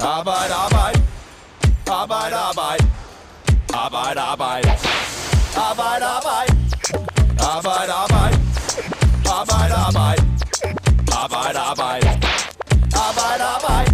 Arbejde, 0.00 0.54
arbejde. 0.54 1.02
Arbejde, 1.86 2.36
arbejde. 2.36 2.84
Arbejde, 3.74 4.20
arbejde. 4.20 4.70
Arbejde, 5.56 6.04
arbejde. 6.04 6.52
Arbejde, 7.40 7.92
arbejde. 7.92 8.36
Arbejde, 9.26 9.74
arbejde. 9.74 10.22
Arbejde, 11.12 11.58
arbejde. 11.58 12.08
Arbejde, 12.94 13.44
arbejde. 13.44 13.92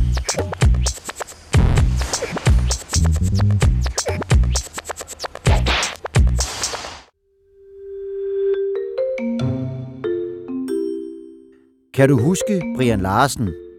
Kan 11.94 12.08
du 12.08 12.19
huske 12.19 12.62
Brian 12.76 13.00
Larsen? 13.00 13.72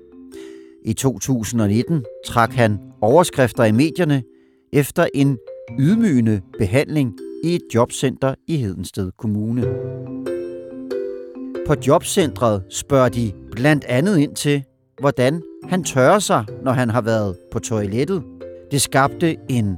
I 0.85 0.93
2019 0.93 2.03
trak 2.25 2.53
han 2.53 2.79
overskrifter 3.01 3.63
i 3.63 3.71
medierne 3.71 4.23
efter 4.73 5.07
en 5.13 5.37
ydmygende 5.79 6.41
behandling 6.59 7.13
i 7.43 7.55
et 7.55 7.61
jobcenter 7.73 8.35
i 8.47 8.57
Hedensted 8.57 9.11
Kommune. 9.17 9.61
På 11.67 11.75
jobcentret 11.87 12.63
spørger 12.69 13.09
de 13.09 13.31
blandt 13.51 13.85
andet 13.85 14.17
ind 14.17 14.35
til, 14.35 14.63
hvordan 14.99 15.41
han 15.69 15.83
tørrer 15.83 16.19
sig, 16.19 16.45
når 16.63 16.71
han 16.71 16.89
har 16.89 17.01
været 17.01 17.35
på 17.51 17.59
toilettet. 17.59 18.23
Det 18.71 18.81
skabte 18.81 19.35
en 19.49 19.77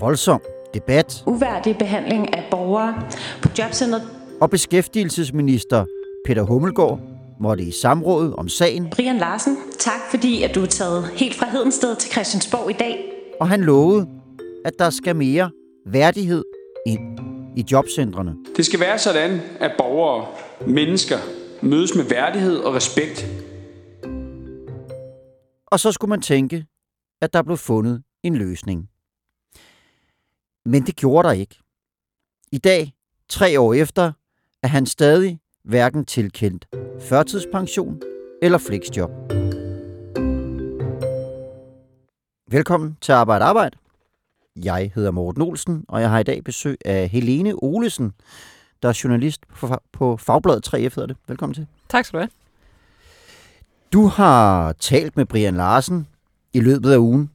voldsom 0.00 0.40
debat, 0.74 1.22
uværdig 1.26 1.76
behandling 1.78 2.36
af 2.36 2.44
borgere 2.50 2.94
på 3.42 3.48
jobcentret. 3.58 4.02
og 4.40 4.50
beskæftigelsesminister 4.50 5.84
Peter 6.26 6.42
Hummelgaard 6.42 7.09
måtte 7.40 7.64
i 7.64 7.70
samråd 7.70 8.34
om 8.38 8.48
sagen, 8.48 8.90
Brian 8.90 9.18
Larsen, 9.18 9.56
tak 9.78 10.00
fordi 10.10 10.42
at 10.42 10.54
du 10.54 10.62
er 10.62 10.66
taget 10.66 11.08
helt 11.08 11.34
fra 11.34 11.50
Hedensted 11.50 11.96
til 11.96 12.12
Christiansborg 12.12 12.70
i 12.70 12.74
dag. 12.74 13.12
og 13.40 13.48
han 13.48 13.60
lovede, 13.60 14.08
at 14.64 14.72
der 14.78 14.90
skal 14.90 15.16
mere 15.16 15.50
værdighed 15.86 16.44
ind 16.86 17.18
i 17.56 17.64
jobcentrene. 17.72 18.36
Det 18.56 18.66
skal 18.66 18.80
være 18.80 18.98
sådan, 18.98 19.40
at 19.60 19.72
borgere, 19.78 20.26
mennesker, 20.66 21.16
mødes 21.62 21.94
med 21.94 22.04
værdighed 22.04 22.56
og 22.58 22.74
respekt. 22.74 23.26
Og 25.66 25.80
så 25.80 25.92
skulle 25.92 26.08
man 26.08 26.22
tænke, 26.22 26.66
at 27.20 27.32
der 27.32 27.42
blev 27.42 27.56
fundet 27.56 28.02
en 28.22 28.36
løsning. 28.36 28.88
Men 30.64 30.86
det 30.86 30.96
gjorde 30.96 31.28
der 31.28 31.34
ikke. 31.34 31.56
I 32.52 32.58
dag, 32.58 32.92
tre 33.28 33.60
år 33.60 33.74
efter, 33.74 34.12
er 34.62 34.68
han 34.68 34.86
stadig 34.86 35.38
hverken 35.70 36.04
tilkendt 36.04 36.68
førtidspension 37.00 38.00
eller 38.42 38.58
fleksjob. 38.58 39.10
Velkommen 42.50 42.96
til 43.00 43.12
Arbejde 43.12 43.44
Arbejde. 43.44 43.76
Jeg 44.56 44.92
hedder 44.94 45.10
Morten 45.10 45.42
Olsen, 45.42 45.84
og 45.88 46.00
jeg 46.00 46.10
har 46.10 46.18
i 46.18 46.22
dag 46.22 46.44
besøg 46.44 46.78
af 46.84 47.08
Helene 47.08 47.54
Olesen, 47.62 48.12
der 48.82 48.88
er 48.88 49.00
journalist 49.04 49.40
på, 49.92 50.16
Fagbladet 50.16 50.68
3F, 50.68 50.78
hedder 50.78 51.06
det. 51.06 51.16
Velkommen 51.28 51.54
til. 51.54 51.66
Tak 51.88 52.04
skal 52.04 52.18
du 52.18 52.22
have. 52.22 52.30
Du 53.92 54.06
har 54.06 54.72
talt 54.72 55.16
med 55.16 55.26
Brian 55.26 55.54
Larsen 55.54 56.06
i 56.52 56.60
løbet 56.60 56.92
af 56.92 56.98
ugen. 56.98 57.30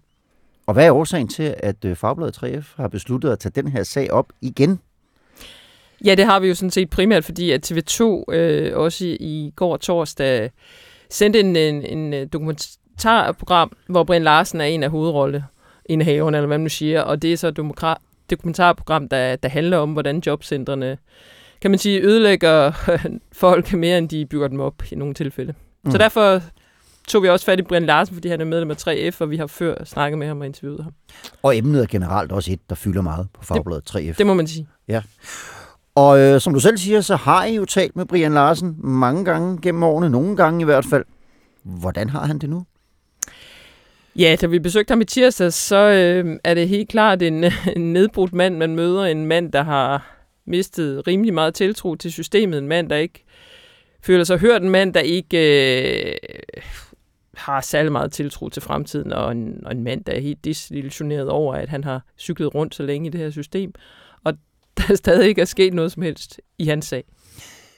Og 0.66 0.73
hvad 0.73 0.86
er 0.86 0.92
årsagen 0.92 1.27
til, 1.27 1.55
at 1.58 1.86
øh, 1.86 1.95
Fagbladet 1.95 2.44
3F 2.44 2.73
har 2.75 2.88
besluttet 2.88 3.30
at 3.30 3.39
tage 3.39 3.53
den 3.55 3.67
her 3.67 3.83
sag 3.83 4.11
op 4.11 4.27
igen? 4.42 4.80
Ja, 6.05 6.15
det 6.15 6.25
har 6.25 6.39
vi 6.39 6.47
jo 6.47 6.55
sådan 6.55 6.71
set 6.71 6.89
primært, 6.89 7.23
fordi 7.25 7.51
at 7.51 7.71
TV2 7.71 8.23
øh, 8.33 8.77
også 8.77 9.05
i, 9.05 9.17
i 9.19 9.53
går 9.55 9.77
torsdag 9.77 10.52
sendte 11.09 11.39
en, 11.39 11.55
en, 11.55 11.83
en 11.85 12.13
øh, 12.13 12.27
dokumentarprogram, 12.33 13.71
hvor 13.87 14.03
Brian 14.03 14.23
Larsen 14.23 14.61
er 14.61 14.65
en 14.65 14.83
af 14.83 14.89
hovedrolleindehaverne, 14.89 16.37
eller 16.37 16.47
hvad 16.47 16.57
man 16.57 16.63
nu 16.63 16.69
siger, 16.69 17.02
og 17.02 17.21
det 17.21 17.33
er 17.33 17.37
så 17.37 17.47
et 17.47 17.59
demokra- 17.59 18.02
dokumentarprogram, 18.29 19.09
der, 19.09 19.35
der 19.35 19.49
handler 19.49 19.77
om, 19.77 19.93
hvordan 19.93 20.23
jobcentrene, 20.25 20.97
kan 21.61 21.71
man 21.71 21.77
sige, 21.77 22.02
ødelægger 22.02 22.71
folk 23.33 23.73
mere, 23.73 23.97
end 23.97 24.09
de 24.09 24.25
bygger 24.25 24.47
dem 24.47 24.59
op 24.59 24.83
i 24.91 24.95
nogle 24.95 25.14
tilfælde. 25.14 25.53
Mm. 25.83 25.91
Så 25.91 25.97
derfor 25.97 26.41
tog 27.08 27.23
vi 27.23 27.30
også 27.30 27.45
fat 27.45 27.59
i 27.59 27.61
Brian 27.61 27.86
Larsen, 27.86 28.15
fordi 28.15 28.30
han 28.30 28.41
er 28.41 28.45
medlem 28.45 28.71
af 28.71 28.87
3F, 28.87 29.15
og 29.20 29.30
vi 29.30 29.37
har 29.37 29.47
før 29.47 29.83
snakket 29.83 30.20
med 30.20 30.27
ham 30.27 30.39
og 30.39 30.45
interviewet 30.45 30.83
ham. 30.83 30.93
Og 31.43 31.58
emnet 31.58 31.81
er 31.81 31.87
generelt 31.87 32.31
også 32.31 32.52
et, 32.52 32.59
der 32.70 32.75
fylder 32.75 33.02
meget 33.02 33.27
på 33.33 33.43
Fagbladet 33.43 33.95
3F. 33.95 34.15
Det 34.17 34.25
må 34.25 34.33
man 34.33 34.47
sige. 34.47 34.67
Og 35.95 36.20
øh, 36.20 36.42
som 36.42 36.54
du 36.54 36.60
selv 36.60 36.78
siger, 36.78 37.02
så 37.02 37.16
har 37.16 37.45
I 37.45 37.56
jo 37.56 37.66
talt 37.66 37.95
med 37.95 38.06
Brian 38.06 38.33
Larsen 38.33 38.76
mange 38.83 39.26
gange 39.26 39.61
gennem 39.61 39.83
årene, 39.83 40.10
nogle 40.10 40.36
gange 40.36 40.61
i 40.61 40.66
hvert 40.66 40.86
fald. 40.86 41.06
Hvordan 41.64 42.10
har 42.10 42.26
han 42.26 42.39
det 42.39 42.50
nu? 42.50 42.66
Ja, 44.16 44.36
da 44.42 44.48
vi 44.48 44.60
besøgte 44.60 44.92
ham 44.92 45.02
i 45.02 45.06
tirsdag, 45.06 45.54
så 45.54 45.76
øh, 45.76 46.39
er 46.44 46.54
det 46.54 46.67
helt 46.67 46.89
klart 46.89 47.22
en, 47.22 47.44
en 47.76 47.94
nedbrudt 47.94 48.33
mand, 48.33 48.58
man 48.58 48.76
møder. 48.76 49.06
En 49.06 49.26
mand, 49.26 49.52
der 49.52 49.64
har 49.64 50.16
mistet 50.45 51.08
rimelig 51.08 51.33
meget 51.33 51.54
tiltro 51.54 51.95
til 51.95 52.12
systemet. 52.12 52.58
En 52.58 52.67
mand, 52.67 52.89
der 52.89 52.95
ikke 52.95 53.23
føler 54.02 54.23
sig 54.23 54.39
hørt. 54.39 54.62
En 54.62 54.70
mand, 54.70 54.94
der 54.94 55.00
ikke 55.00 55.38
øh, 56.12 56.16
har 57.33 57.62
særlig 57.62 57.92
meget 57.92 58.12
tiltro 58.12 58.50
til 58.50 58.62
fremtiden. 58.62 59.14
Og 59.14 59.32
en, 59.32 59.66
og 59.66 59.72
en 59.72 59.83
mand, 59.83 60.04
der 60.04 60.14
er 60.14 60.20
helt 60.20 60.45
desillusioneret 60.45 61.30
over, 61.30 61.56
at 61.56 61.70
han 61.70 61.83
har 61.83 62.02
cyklet 62.20 62.56
rundt 62.56 62.76
så 62.76 62.83
længe 62.83 63.08
i 63.08 63.10
det 63.10 63.20
her 63.20 63.30
system. 63.30 63.73
Øh, 63.76 64.05
der 64.87 64.95
stadig 64.95 65.27
ikke 65.27 65.41
er 65.41 65.45
sket 65.45 65.73
noget 65.73 65.91
som 65.91 66.03
helst 66.03 66.41
i 66.58 66.65
hans 66.65 66.86
sag. 66.86 67.03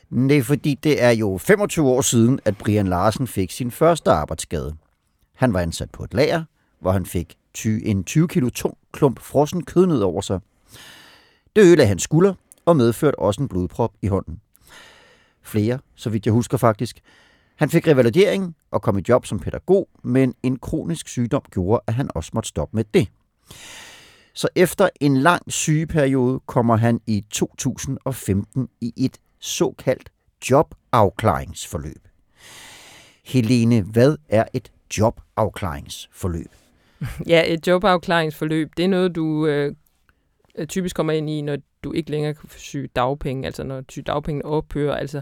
Nej, 0.10 0.42
fordi 0.42 0.80
det 0.84 1.04
er 1.04 1.12
jo 1.12 1.38
25 1.38 1.88
år 1.88 2.02
siden, 2.02 2.40
at 2.46 2.58
Brian 2.58 2.88
Larsen 2.88 3.28
fik 3.28 3.52
sin 3.52 3.72
første 3.72 4.12
arbejdsskade. 4.12 4.76
Han 5.34 5.54
var 5.54 5.60
ansat 5.60 5.92
på 5.92 6.04
et 6.04 6.14
lager, 6.14 6.44
hvor 6.80 6.92
han 6.92 7.06
fik 7.06 7.36
en 7.66 8.04
20 8.04 8.28
kilo 8.28 8.50
tung 8.50 8.78
klump 8.92 9.20
frossen 9.20 9.64
kød 9.64 9.86
ned 9.86 10.00
over 10.00 10.22
sig. 10.22 10.40
Det 11.56 11.62
ødelagde 11.62 11.88
hans 11.88 12.04
skulder 12.04 12.34
og 12.66 12.78
medførte 12.78 13.20
også 13.20 13.42
en 13.42 13.48
blodprop 13.48 13.94
i 14.02 14.08
hånden. 14.08 14.42
Flere, 15.44 15.80
så 15.96 16.10
vidt 16.10 16.26
jeg 16.26 16.34
husker 16.34 16.58
faktisk. 16.58 17.00
Han 17.56 17.70
fik 17.70 17.88
revalidering 17.88 18.56
og 18.72 18.82
kom 18.82 18.98
i 18.98 19.02
job 19.10 19.26
som 19.26 19.40
pædagog, 19.40 19.90
men 20.04 20.34
en 20.44 20.60
kronisk 20.60 21.08
sygdom 21.08 21.42
gjorde, 21.52 21.82
at 21.88 21.94
han 21.94 22.10
også 22.16 22.32
måtte 22.34 22.50
stoppe 22.50 22.76
med 22.76 22.84
det. 22.94 23.08
Så 24.38 24.48
efter 24.56 24.90
en 25.02 25.18
lang 25.18 25.52
sygeperiode 25.52 26.40
kommer 26.46 26.76
han 26.76 27.00
i 27.08 27.26
2015 27.32 28.70
i 28.82 28.94
et 28.98 29.18
såkaldt 29.40 30.12
jobafklaringsforløb. 30.52 32.08
Helene, 33.26 33.82
hvad 33.82 34.18
er 34.30 34.44
et 34.54 34.72
jobafklaringsforløb? 34.98 36.52
Ja, 37.28 37.44
et 37.54 37.68
jobafklaringsforløb, 37.68 38.72
det 38.78 38.86
er 38.86 38.90
noget, 38.90 39.16
du 39.16 39.48
øh, 39.48 39.76
typisk 40.70 40.96
kommer 40.96 41.14
ind 41.14 41.30
i, 41.30 41.42
når 41.42 41.58
du 41.84 41.94
ikke 41.94 42.12
længere 42.12 42.34
kan 42.34 42.50
få 42.50 42.60
syge 42.60 42.90
dagpenge, 42.96 43.46
altså 43.46 43.64
når 43.64 43.84
syge 43.90 44.04
dagpenge 44.04 44.46
ophører. 44.46 44.96
Altså, 44.96 45.22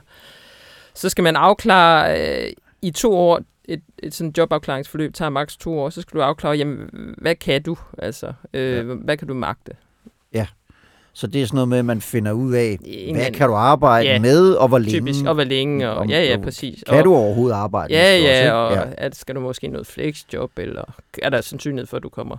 så 0.94 1.10
skal 1.10 1.24
man 1.24 1.36
afklare 1.36 2.22
øh, 2.22 2.52
i 2.88 2.92
to 2.92 3.18
år, 3.18 3.42
et, 3.66 3.82
et 4.04 4.14
sådan 4.14 4.34
jobafklaringsforløb 4.38 5.14
tager 5.14 5.30
maks 5.30 5.58
to 5.58 5.80
år, 5.80 5.90
så 5.90 6.02
skal 6.02 6.18
du 6.20 6.24
afklare, 6.24 6.54
jamen, 6.54 6.90
hvad 7.18 7.36
kan 7.36 7.64
du? 7.64 7.78
Altså, 7.98 8.34
øh, 8.54 8.72
Ja. 8.72 8.76
ja. 8.78 8.84
hvad 8.84 9.18
kan 9.18 9.28
du 9.28 9.34
magte? 9.34 9.72
Så 11.18 11.28
det 11.28 11.42
er 11.42 11.46
sådan 11.46 11.56
noget 11.56 11.68
med, 11.70 11.78
at 11.78 11.86
man 11.86 12.02
finder 12.02 12.32
ud 12.32 12.54
af, 12.54 12.78
En 12.84 13.16
hvad 13.16 13.32
kan 13.32 13.48
du 13.50 13.54
arbejde 13.56 14.08
Ja, 14.08 14.20
med, 14.20 14.54
og 14.54 14.68
hvor 14.68 14.78
længe? 14.78 15.00
Typisk, 15.00 15.26
og 15.26 15.34
hvor 15.34 15.44
længe, 15.44 15.90
og 15.90 15.96
Om 15.98 16.10
ja, 16.10 16.24
ja, 16.24 16.38
præcis. 16.44 16.84
Kan 16.88 16.98
og, 16.98 17.06
du 17.06 17.16
overhovedet 17.16 17.56
arbejde? 17.56 17.94
Ja, 17.94 18.16
også, 18.16 18.28
ja, 18.28 18.40
ikke? 18.40 18.54
og 18.54 18.74
ja. 18.74 18.84
At, 18.98 19.16
skal 19.16 19.36
du 19.36 19.40
måske 19.40 19.68
noget 19.68 19.88
flexjob, 19.88 20.52
eller 20.58 20.84
er 21.22 21.30
der 21.30 21.42
sandsynlighed 21.42 21.88
for, 21.88 21.98
at 21.98 22.04
du 22.04 22.10
kommer, 22.10 22.38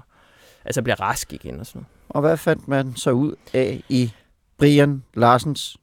altså 0.64 0.82
bliver 0.82 1.00
rask 1.00 1.32
igen 1.32 1.60
og 1.60 1.66
sådan 1.66 1.78
noget? 1.78 1.86
Og 2.08 2.20
hvad 2.20 2.36
fandt 2.36 2.68
man 2.68 2.96
så 2.96 3.10
ud 3.10 3.34
af 3.54 3.82
i 3.88 4.12
Brian 4.58 5.02
Larsens 5.14 5.76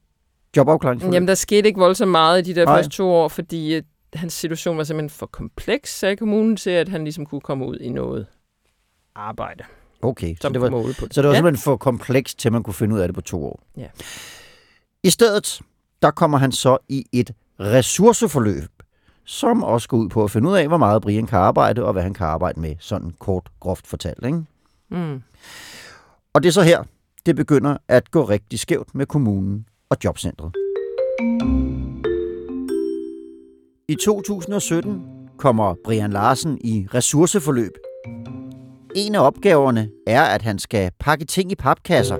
jobafklaringsforløb? 0.56 1.14
Jamen, 1.14 1.28
der 1.28 1.34
skete 1.34 1.68
ikke 1.68 1.80
voldsomt 1.80 2.10
meget 2.10 2.48
i 2.48 2.52
de 2.52 2.60
der 2.60 2.64
Nej. 2.64 2.76
første 2.76 2.90
to 2.90 3.10
år, 3.12 3.28
fordi 3.28 3.74
øh, 3.74 3.82
hans 4.14 4.32
situation 4.32 4.76
var 4.76 4.84
simpelthen 4.84 5.10
for 5.10 5.26
kompleks, 5.26 5.98
sagde 5.98 6.16
kommunen, 6.16 6.56
til 6.56 6.70
at 6.70 6.88
han 6.88 7.04
ligesom 7.04 7.26
kunne 7.26 7.40
komme 7.40 7.66
ud 7.66 7.78
i 7.78 7.88
noget 7.88 8.26
arbejde, 9.14 9.64
okay, 10.02 10.36
så 10.40 10.48
det 10.48 10.60
var, 10.60 10.70
på 10.70 10.88
det. 11.00 11.14
så 11.14 11.22
det 11.22 11.28
var 11.28 11.34
simpelthen 11.34 11.62
for 11.62 11.76
komplekst, 11.76 12.38
til 12.38 12.52
man 12.52 12.62
kunne 12.62 12.74
finde 12.74 12.94
ud 12.94 13.00
af 13.00 13.08
det 13.08 13.14
på 13.14 13.20
to 13.20 13.44
år. 13.44 13.62
Ja. 13.76 13.88
I 15.02 15.10
stedet, 15.10 15.60
der 16.02 16.10
kommer 16.10 16.38
han 16.38 16.52
så 16.52 16.78
i 16.88 17.06
et 17.12 17.30
ressourceforløb, 17.60 18.70
som 19.24 19.62
også 19.62 19.88
går 19.88 19.96
ud 19.96 20.08
på 20.08 20.24
at 20.24 20.30
finde 20.30 20.48
ud 20.48 20.56
af, 20.56 20.68
hvor 20.68 20.76
meget 20.76 21.02
Brian 21.02 21.26
kan 21.26 21.38
arbejde, 21.38 21.84
og 21.84 21.92
hvad 21.92 22.02
han 22.02 22.14
kan 22.14 22.26
arbejde 22.26 22.60
med, 22.60 22.74
sådan 22.78 23.14
kort, 23.18 23.50
groft 23.60 23.86
fortalt. 23.86 24.26
Ikke? 24.26 24.44
Mm. 24.90 25.22
Og 26.32 26.42
det 26.42 26.48
er 26.48 26.52
så 26.52 26.62
her, 26.62 26.84
det 27.26 27.36
begynder 27.36 27.76
at 27.88 28.10
gå 28.10 28.24
rigtig 28.24 28.58
skævt 28.58 28.94
med 28.94 29.06
kommunen 29.06 29.66
og 29.90 29.96
jobcentret. 30.04 30.52
I 33.88 33.94
2017 33.94 35.28
kommer 35.38 35.74
Brian 35.84 36.12
Larsen 36.12 36.58
i 36.60 36.86
ressourceforløb. 36.94 37.72
En 38.96 39.14
af 39.14 39.26
opgaverne 39.26 39.90
er, 40.06 40.22
at 40.22 40.42
han 40.42 40.58
skal 40.58 40.90
pakke 41.00 41.24
ting 41.24 41.52
i 41.52 41.54
papkasser. 41.54 42.18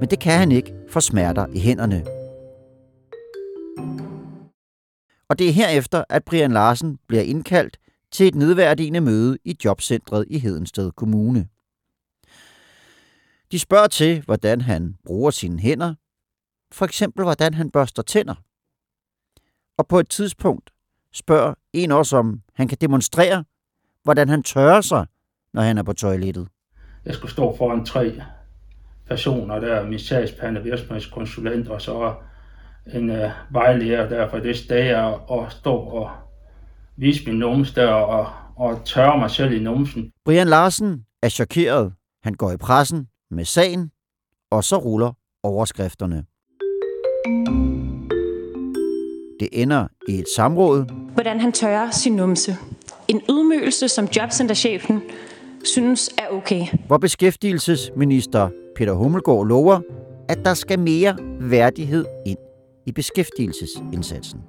Men 0.00 0.10
det 0.10 0.20
kan 0.20 0.38
han 0.38 0.52
ikke 0.52 0.74
for 0.88 1.00
smerter 1.00 1.46
i 1.54 1.58
hænderne. 1.58 2.04
Og 5.28 5.38
det 5.38 5.48
er 5.48 5.52
herefter, 5.52 6.04
at 6.08 6.24
Brian 6.24 6.52
Larsen 6.52 6.98
bliver 7.08 7.22
indkaldt 7.22 7.78
til 8.12 8.28
et 8.28 8.34
nedværdigende 8.34 9.00
møde 9.00 9.38
i 9.44 9.56
jobcentret 9.64 10.24
i 10.30 10.38
Hedensted 10.38 10.92
Kommune. 10.92 11.48
De 13.52 13.58
spørger 13.58 13.88
til, 13.88 14.22
hvordan 14.24 14.60
han 14.60 14.94
bruger 15.06 15.30
sine 15.30 15.58
hænder, 15.58 15.94
for 16.72 16.84
eksempel 16.84 17.24
hvordan 17.24 17.54
han 17.54 17.70
børster 17.70 18.02
tænder. 18.02 18.34
Og 19.78 19.86
på 19.86 20.00
et 20.00 20.08
tidspunkt 20.08 20.70
spørger 21.12 21.54
en 21.72 21.92
også 21.92 22.16
om, 22.16 22.40
han 22.54 22.68
kan 22.68 22.78
demonstrere, 22.80 23.44
hvordan 24.04 24.28
han 24.28 24.42
tørrer 24.42 24.80
sig, 24.80 25.06
når 25.54 25.62
han 25.62 25.78
er 25.78 25.82
på 25.82 25.92
toilettet. 25.92 26.48
Jeg 27.04 27.14
skulle 27.14 27.32
stå 27.32 27.56
foran 27.56 27.84
tre 27.84 28.22
personer 29.06 29.60
der, 29.60 29.86
min 29.86 29.98
sagspande, 29.98 30.62
virksomhedskonsulent 30.62 31.68
og 31.68 31.82
så 31.82 32.14
en 32.94 33.10
uh, 33.10 33.30
vejlærer 33.50 34.08
der 34.08 34.30
for 34.30 34.38
det 34.38 34.56
sted, 34.56 34.94
og 35.28 35.52
stå 35.52 35.74
og 35.74 36.10
vise 36.96 37.26
min 37.26 37.38
numse 37.38 37.74
der 37.74 37.92
og, 37.92 38.32
og 38.56 38.84
tørre 38.84 39.18
mig 39.18 39.30
selv 39.30 39.52
i 39.52 39.58
numsen. 39.58 40.12
Brian 40.24 40.48
Larsen 40.48 41.06
er 41.22 41.28
chokeret. 41.28 41.92
Han 42.22 42.34
går 42.34 42.52
i 42.52 42.56
pressen 42.56 43.08
med 43.30 43.44
sagen, 43.44 43.90
og 44.50 44.64
så 44.64 44.76
ruller 44.76 45.12
overskrifterne. 45.42 46.24
Det 49.42 49.48
ender 49.52 49.86
i 50.08 50.18
et 50.18 50.24
samråd. 50.36 50.84
Hvordan 51.14 51.40
han 51.40 51.52
tørrer 51.52 51.90
sin 51.90 52.12
numse. 52.12 52.56
En 53.08 53.20
ydmygelse, 53.30 53.88
som 53.88 54.08
jobcenterchefen 54.16 55.02
synes 55.64 56.10
er 56.18 56.28
okay. 56.30 56.66
Hvor 56.86 56.98
beskæftigelsesminister 56.98 58.48
Peter 58.76 58.92
Hummelgaard 58.92 59.46
lover, 59.46 59.80
at 60.28 60.44
der 60.44 60.54
skal 60.54 60.78
mere 60.78 61.16
værdighed 61.40 62.04
ind 62.26 62.38
i 62.86 62.92
beskæftigelsesindsatsen. 62.92 64.40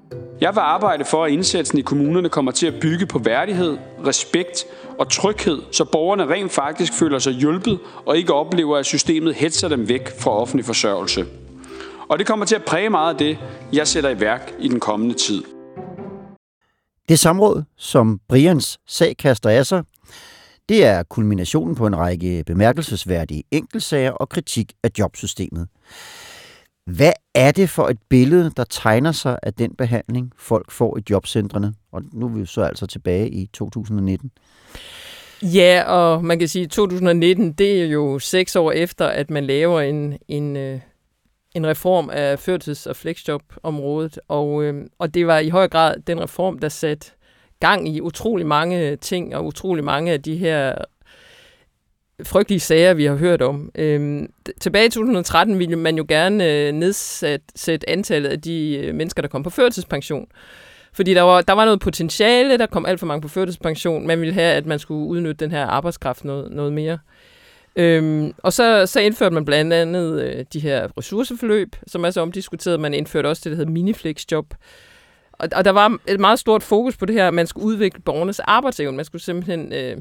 Jeg 0.42 0.56
vil 0.56 0.60
arbejde 0.60 1.06
for, 1.06 1.26
at 1.26 1.32
indsatsen 1.32 1.78
i 1.78 1.82
kommunerne 1.82 2.30
kommer 2.30 2.52
til 2.52 2.68
at 2.68 2.74
bygge 2.82 3.06
på 3.06 3.20
værdighed, 3.20 3.78
respekt 4.08 4.66
og 5.00 5.10
tryghed, 5.10 5.62
så 5.72 5.86
borgerne 5.86 6.26
rent 6.26 6.52
faktisk 6.52 6.94
føler 6.94 7.20
sig 7.20 7.34
hjulpet 7.34 7.80
og 8.06 8.18
ikke 8.18 8.34
oplever, 8.34 8.78
at 8.78 8.86
systemet 8.86 9.36
hetser 9.36 9.68
dem 9.68 9.90
væk 9.90 10.20
fra 10.20 10.32
offentlig 10.32 10.66
forsørgelse. 10.66 11.26
Og 12.14 12.20
det 12.20 12.28
kommer 12.28 12.46
til 12.46 12.56
at 12.56 12.66
præge 12.68 12.90
meget 12.90 13.14
af 13.14 13.18
det, 13.18 13.38
jeg 13.74 13.88
sætter 13.88 14.10
i 14.10 14.20
værk 14.20 14.54
i 14.60 14.68
den 14.68 14.80
kommende 14.80 15.16
tid. 15.16 15.44
Det 17.10 17.20
samråd, 17.20 17.64
som 17.78 18.20
Brians 18.30 18.80
sag 18.88 19.18
kaster 19.18 19.50
af 19.50 19.66
sig, 19.66 19.84
det 20.70 20.86
er 20.86 21.04
kulminationen 21.04 21.76
på 21.76 21.88
en 21.88 21.98
række 21.98 22.44
bemærkelsesværdige 22.46 23.44
enkeltsager 23.52 24.12
og 24.12 24.30
kritik 24.30 24.74
af 24.84 24.90
jobsystemet. 25.00 25.68
Hvad 26.86 27.14
er 27.36 27.52
det 27.52 27.70
for 27.70 27.88
et 27.88 27.98
billede, 28.10 28.52
der 28.58 28.64
tegner 28.64 29.12
sig 29.12 29.40
af 29.44 29.54
den 29.54 29.76
behandling, 29.76 30.32
folk 30.38 30.72
får 30.72 30.98
i 30.98 31.02
jobcentrene? 31.10 31.74
Og 31.92 32.02
nu 32.12 32.26
er 32.26 32.30
vi 32.30 32.46
så 32.46 32.62
altså 32.62 32.88
tilbage 32.88 33.30
i 33.30 33.50
2019. 33.54 34.32
Ja, 35.42 35.84
og 35.88 36.26
man 36.26 36.40
kan 36.40 36.48
sige, 36.48 36.66
at 36.66 36.72
2019, 36.72 37.54
det 37.54 37.82
er 37.82 37.86
jo 37.86 38.20
seks 38.20 38.56
år 38.56 38.72
efter, 38.72 39.08
at 39.08 39.30
man 39.30 39.46
laver 39.46 39.82
en, 39.82 40.18
en, 40.28 40.58
øh, 40.58 40.80
en 41.54 41.68
reform 41.68 42.10
af 42.10 42.40
førtids- 42.40 42.88
og 42.88 42.96
flexjob-området. 42.96 44.20
Og, 44.28 44.64
øh, 44.64 44.86
og 45.00 45.14
det 45.14 45.28
var 45.28 45.40
i 45.40 45.50
høj 45.50 45.68
grad 45.68 45.96
den 46.08 46.22
reform, 46.22 46.60
der 46.60 46.70
satte 46.70 47.12
gang 47.60 47.88
i 47.88 48.02
utrolig 48.02 48.48
mange 48.48 48.96
ting, 48.96 49.36
og 49.36 49.46
utrolig 49.46 49.84
mange 49.84 50.12
af 50.12 50.22
de 50.22 50.36
her 50.36 50.76
frygtelige 52.24 52.60
sager, 52.60 52.94
vi 52.94 53.06
har 53.06 53.16
hørt 53.16 53.42
om. 53.42 53.72
Øhm, 53.76 54.28
tilbage 54.62 54.86
i 54.86 54.90
2013 54.90 55.60
ville 55.60 55.76
man 55.76 55.98
jo 55.98 56.06
gerne 56.08 56.52
øh, 56.52 56.72
nedsætte 56.72 57.90
antallet 57.90 58.30
af 58.30 58.42
de 58.42 58.78
øh, 58.78 58.96
mennesker, 58.96 59.22
der 59.22 59.30
kom 59.30 59.44
på 59.44 59.50
førtidspension. 59.50 60.28
Fordi 60.94 61.14
der 61.14 61.22
var, 61.22 61.42
der 61.42 61.54
var 61.54 61.66
noget 61.66 61.80
potentiale, 61.80 62.58
der 62.58 62.66
kom 62.66 62.86
alt 62.86 63.00
for 63.00 63.06
mange 63.06 63.22
på 63.22 63.28
førtidspension. 63.28 64.08
Man 64.08 64.20
ville 64.20 64.34
have, 64.34 64.54
at 64.54 64.66
man 64.66 64.80
skulle 64.80 65.08
udnytte 65.08 65.46
den 65.46 65.52
her 65.52 65.66
arbejdskraft 65.66 66.26
noget, 66.26 66.52
noget 66.52 66.74
mere. 66.74 66.98
Øhm, 67.76 68.34
og 68.38 68.54
så, 68.54 68.86
så 68.86 69.00
indførte 69.00 69.34
man 69.34 69.46
blandt 69.46 69.74
andet 69.74 70.22
øh, 70.22 70.46
de 70.54 70.60
her 70.60 70.88
ressourceforløb, 70.98 71.76
som 71.88 72.06
er 72.06 72.12
så 72.12 72.22
omdiskuteret. 72.22 72.80
Man 72.80 72.94
indførte 72.94 73.28
også 73.28 73.42
det, 73.44 73.52
der 73.52 73.56
hedder 73.56 73.72
miniflexjob. 73.72 74.54
Og, 75.34 75.50
og 75.56 75.66
der 75.66 75.72
var 75.72 75.98
et 76.08 76.20
meget 76.20 76.40
stort 76.40 76.64
fokus 76.64 76.98
på 76.98 77.06
det 77.06 77.16
her, 77.16 77.28
at 77.28 77.34
man 77.34 77.48
skulle 77.48 77.68
udvikle 77.68 78.02
borgernes 78.02 78.40
arbejdsevne. 78.40 78.96
Man 78.96 79.06
skulle 79.06 79.22
simpelthen, 79.22 79.74
øh, 79.74 79.98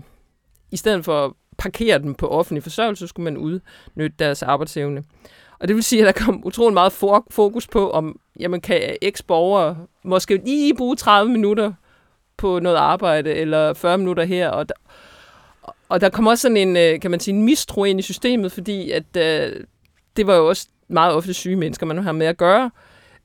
i 0.70 0.76
stedet 0.76 1.04
for 1.04 1.24
at 1.24 1.32
parkere 1.58 1.98
dem 1.98 2.14
på 2.14 2.28
offentlig 2.28 2.62
forsørgelse, 2.62 3.00
så 3.00 3.06
skulle 3.06 3.24
man 3.24 3.36
udnytte 3.36 4.16
deres 4.19 4.42
arbejdsevne. 4.42 5.04
Og 5.58 5.69
det 5.69 5.76
vil 5.76 5.84
sige, 5.84 6.08
at 6.08 6.14
der 6.14 6.24
kom 6.24 6.46
utrolig 6.46 6.74
meget 6.74 6.92
fokus 7.30 7.69
på, 7.69 7.90
om 7.90 8.19
jamen, 8.40 8.60
kan 8.60 8.96
eks-borgere 9.02 9.76
måske 10.04 10.40
lige 10.44 10.74
bruge 10.74 10.96
30 10.96 11.32
minutter 11.32 11.72
på 12.36 12.58
noget 12.58 12.76
arbejde, 12.76 13.34
eller 13.34 13.74
40 13.74 13.98
minutter 13.98 14.24
her. 14.24 14.48
Og 14.48 14.66
og 15.92 16.00
der 16.00 16.08
kom 16.08 16.26
også 16.26 16.42
sådan 16.42 16.56
en, 16.56 16.76
øh, 16.76 17.00
kan 17.00 17.10
man 17.10 17.20
sige, 17.20 17.34
en 17.34 17.42
mistro 17.42 17.84
ind 17.84 17.98
i 17.98 18.02
systemet, 18.02 18.52
fordi 18.52 18.90
at, 18.90 19.16
øh, 19.16 19.60
det 20.16 20.26
var 20.26 20.36
jo 20.36 20.48
også 20.48 20.68
meget 20.88 21.14
ofte 21.14 21.34
syge 21.34 21.56
mennesker, 21.56 21.86
man 21.86 21.98
har 21.98 22.12
med 22.12 22.26
at 22.26 22.36
gøre. 22.36 22.70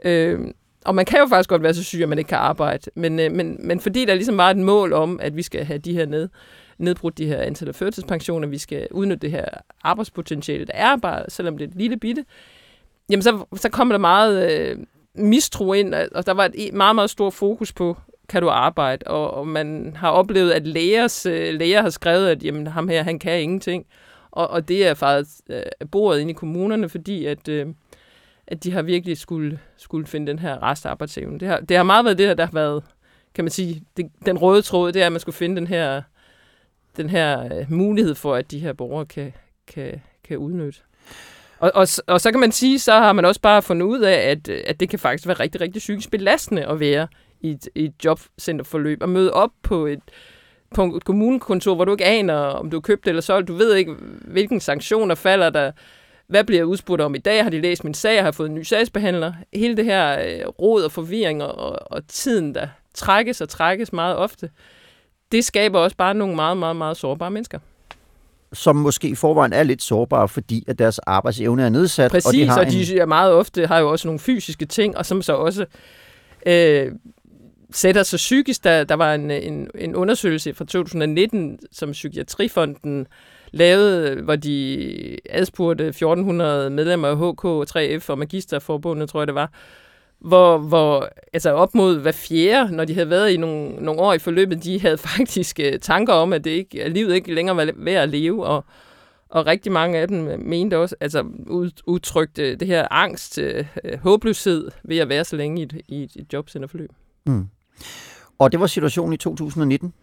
Øh, 0.05 0.39
og 0.85 0.95
man 0.95 1.05
kan 1.05 1.19
jo 1.19 1.27
faktisk 1.27 1.49
godt 1.49 1.63
være 1.63 1.73
så 1.73 1.83
syg, 1.83 2.01
at 2.01 2.09
man 2.09 2.17
ikke 2.17 2.27
kan 2.27 2.37
arbejde. 2.37 2.91
Men, 2.95 3.19
øh, 3.19 3.31
men, 3.31 3.57
men 3.59 3.79
fordi 3.79 4.05
der 4.05 4.13
ligesom 4.13 4.37
var 4.37 4.49
et 4.49 4.57
mål 4.57 4.93
om, 4.93 5.19
at 5.19 5.35
vi 5.35 5.41
skal 5.41 5.65
have 5.65 5.79
de 5.79 5.93
her 5.93 6.05
ned, 6.05 6.29
nedbrudt 6.77 7.17
de 7.17 7.25
her 7.25 7.41
antal 7.41 7.67
af 7.67 7.75
førtidspensioner, 7.75 8.47
vi 8.47 8.57
skal 8.57 8.87
udnytte 8.91 9.21
det 9.21 9.31
her 9.31 9.45
arbejdspotentiale, 9.83 10.65
der 10.65 10.73
er 10.73 10.97
bare, 10.97 11.29
selvom 11.29 11.57
det 11.57 11.65
er 11.65 11.69
et 11.69 11.75
lille 11.75 11.97
bitte, 11.97 12.25
jamen 13.09 13.23
så, 13.23 13.45
så 13.55 13.69
kommer 13.69 13.93
der 13.93 13.99
meget 13.99 14.51
øh, 14.51 14.77
mistro 15.15 15.73
ind, 15.73 15.93
og 15.93 16.25
der 16.25 16.33
var 16.33 16.49
et 16.53 16.73
meget, 16.73 16.95
meget 16.95 17.09
stort 17.09 17.33
fokus 17.33 17.73
på, 17.73 17.97
kan 18.29 18.41
du 18.41 18.49
arbejde, 18.49 19.07
og, 19.07 19.33
og 19.33 19.47
man 19.47 19.95
har 19.95 20.09
oplevet, 20.09 20.51
at 20.51 20.67
lægers, 20.67 21.25
øh, 21.25 21.53
læger 21.53 21.81
har 21.81 21.89
skrevet, 21.89 22.29
at 22.29 22.43
jamen, 22.43 22.67
ham 22.67 22.87
her, 22.87 23.03
han 23.03 23.19
kan 23.19 23.41
ingenting, 23.41 23.85
og, 24.31 24.47
og 24.49 24.67
det 24.67 24.87
er 24.87 24.93
faktisk 24.93 25.35
øh, 25.49 25.61
bordet 25.91 26.19
ind 26.19 26.29
i 26.29 26.33
kommunerne, 26.33 26.89
fordi 26.89 27.25
at, 27.25 27.47
øh, 27.47 27.67
at 28.47 28.63
de 28.63 28.71
har 28.71 28.81
virkelig 28.81 29.17
skulle, 29.17 29.59
skulle 29.77 30.07
finde 30.07 30.27
den 30.27 30.39
her 30.39 30.63
restarbejdsevne. 30.63 31.39
Det 31.39 31.47
har, 31.47 31.59
det 31.59 31.77
har 31.77 31.83
meget 31.83 32.05
været 32.05 32.17
det, 32.17 32.37
der 32.37 32.45
har 32.45 32.53
været, 32.53 32.83
kan 33.35 33.43
man 33.43 33.51
sige, 33.51 33.83
det, 33.97 34.11
den 34.25 34.37
røde 34.37 34.61
tråd, 34.61 34.91
det 34.91 35.01
er, 35.01 35.05
at 35.05 35.11
man 35.11 35.21
skulle 35.21 35.35
finde 35.35 35.55
den 35.55 35.67
her 35.67 36.01
den 36.97 37.09
her 37.09 37.43
øh, 37.43 37.71
mulighed 37.71 38.15
for, 38.15 38.35
at 38.35 38.51
de 38.51 38.59
her 38.59 38.73
borgere 38.73 39.05
kan, 39.05 39.33
kan, 39.67 40.01
kan 40.23 40.37
udnytte. 40.37 40.79
Og, 41.59 41.71
og, 41.75 41.87
og 42.07 42.21
så 42.21 42.31
kan 42.31 42.39
man 42.39 42.51
sige, 42.51 42.79
så 42.79 42.91
har 42.91 43.13
man 43.13 43.25
også 43.25 43.41
bare 43.41 43.61
fundet 43.61 43.85
ud 43.85 43.99
af, 43.99 44.29
at, 44.31 44.49
at 44.49 44.79
det 44.79 44.89
kan 44.89 44.99
faktisk 44.99 45.27
være 45.27 45.39
rigtig, 45.39 45.61
rigtig 45.61 45.79
psykisk 45.79 46.11
belastende 46.11 46.65
at 46.65 46.79
være 46.79 47.07
i 47.41 47.51
et, 47.51 47.69
i 47.75 47.85
et 47.85 48.05
jobcenterforløb 48.05 49.01
og 49.01 49.09
møde 49.09 49.33
op 49.33 49.49
på 49.63 49.85
et, 49.85 49.99
på 50.75 50.95
et 50.95 51.05
kommunekontor, 51.05 51.75
hvor 51.75 51.85
du 51.85 51.91
ikke 51.91 52.05
aner, 52.05 52.35
om 52.35 52.69
du 52.69 52.77
er 52.77 52.81
købt 52.81 53.07
eller 53.07 53.21
solgt. 53.21 53.47
Du 53.47 53.53
ved 53.53 53.75
ikke, 53.75 53.95
hvilken 54.21 54.59
sanktioner 54.59 55.15
falder 55.15 55.49
der. 55.49 55.71
Hvad 56.27 56.43
bliver 56.43 56.59
jeg 56.59 56.65
udspurgt 56.65 57.01
om 57.01 57.15
i 57.15 57.17
dag? 57.17 57.43
Har 57.43 57.49
de 57.49 57.61
læst 57.61 57.83
min 57.83 57.93
sag? 57.93 58.17
Har 58.17 58.23
jeg 58.23 58.35
fået 58.35 58.49
en 58.49 58.55
ny 58.55 58.63
sagsbehandler? 58.63 59.33
Hele 59.53 59.77
det 59.77 59.85
her 59.85 60.19
øh, 60.19 60.47
råd 60.47 60.83
og 60.83 60.91
forvirring 60.91 61.43
og, 61.43 61.91
og 61.91 62.07
tiden, 62.07 62.55
der 62.55 62.67
trækkes 62.93 63.41
og 63.41 63.49
trækkes 63.49 63.93
meget 63.93 64.15
ofte, 64.15 64.49
det 65.31 65.45
skaber 65.45 65.79
også 65.79 65.97
bare 65.97 66.13
nogle 66.13 66.35
meget, 66.35 66.57
meget, 66.57 66.75
meget 66.75 66.97
sårbare 66.97 67.31
mennesker 67.31 67.59
som 68.53 68.75
måske 68.75 69.09
i 69.09 69.15
forvejen 69.15 69.53
er 69.53 69.63
lidt 69.63 69.81
sårbare, 69.81 70.27
fordi 70.27 70.63
at 70.67 70.79
deres 70.79 70.99
arbejdsevne 70.99 71.63
er 71.63 71.69
nedsat. 71.69 72.11
Præcis, 72.11 72.27
og 72.27 72.33
de, 72.33 72.47
har 72.47 72.59
og 72.59 72.65
de 72.71 73.01
en... 73.01 73.09
meget 73.09 73.33
ofte 73.33 73.67
har 73.67 73.79
jo 73.79 73.91
også 73.91 74.07
nogle 74.07 74.19
fysiske 74.19 74.65
ting, 74.65 74.97
og 74.97 75.05
som 75.05 75.21
så 75.21 75.33
også 75.33 75.65
øh, 76.45 76.91
sætter 77.71 78.03
sig 78.03 78.17
psykisk. 78.17 78.63
Der, 78.63 78.83
der 78.83 78.95
var 78.95 79.13
en, 79.13 79.31
en, 79.31 79.69
en 79.75 79.95
undersøgelse 79.95 80.53
fra 80.53 80.65
2019, 80.65 81.59
som 81.71 81.91
Psykiatrifonden 81.91 83.07
lavede, 83.51 84.21
hvor 84.21 84.35
de 84.35 85.17
adspurgte 85.29 85.87
1400 85.87 86.69
medlemmer 86.69 87.07
af 87.07 87.17
HK, 87.17 87.71
3F 87.75 88.09
og 88.09 88.17
Magisterforbundet, 88.17 89.09
tror 89.09 89.19
jeg 89.21 89.27
det 89.27 89.35
var, 89.35 89.51
hvor, 90.19 90.57
hvor 90.57 91.09
altså 91.33 91.51
op 91.51 91.75
mod 91.75 91.99
hver 91.99 92.11
fjerde, 92.11 92.75
når 92.75 92.85
de 92.85 92.93
havde 92.93 93.09
været 93.09 93.31
i 93.31 93.37
nogle, 93.37 93.69
nogle 93.69 94.01
år 94.01 94.13
i 94.13 94.19
forløbet, 94.19 94.63
de 94.63 94.81
havde 94.81 94.97
faktisk 94.97 95.59
øh, 95.59 95.79
tanker 95.79 96.13
om, 96.13 96.33
at, 96.33 96.43
det 96.43 96.51
ikke, 96.51 96.83
at 96.83 96.91
livet 96.91 97.15
ikke 97.15 97.33
længere 97.33 97.57
var 97.57 97.69
værd 97.75 98.03
at 98.03 98.09
leve, 98.09 98.45
og, 98.45 98.65
og 99.29 99.47
rigtig 99.47 99.71
mange 99.71 99.97
af 99.97 100.07
dem 100.07 100.27
øh, 100.27 100.39
mente 100.39 100.77
også, 100.77 100.95
altså 100.99 101.25
udtrykte 101.85 102.55
det 102.55 102.67
her 102.67 102.87
angst, 102.91 103.37
øh, 103.37 103.65
øh, 103.83 103.99
håbløshed 103.99 104.71
ved 104.83 104.97
at 104.97 105.09
være 105.09 105.23
så 105.23 105.35
længe 105.35 105.59
i 105.59 105.63
et, 105.63 105.81
i 105.87 106.03
et 106.03 106.33
jobcenterforløb. 106.33 106.91
Mm. 107.25 107.47
Og 108.39 108.51
det 108.51 108.59
var 108.59 108.67
situationen 108.67 109.13
i 109.13 109.17
2019. 109.17 109.93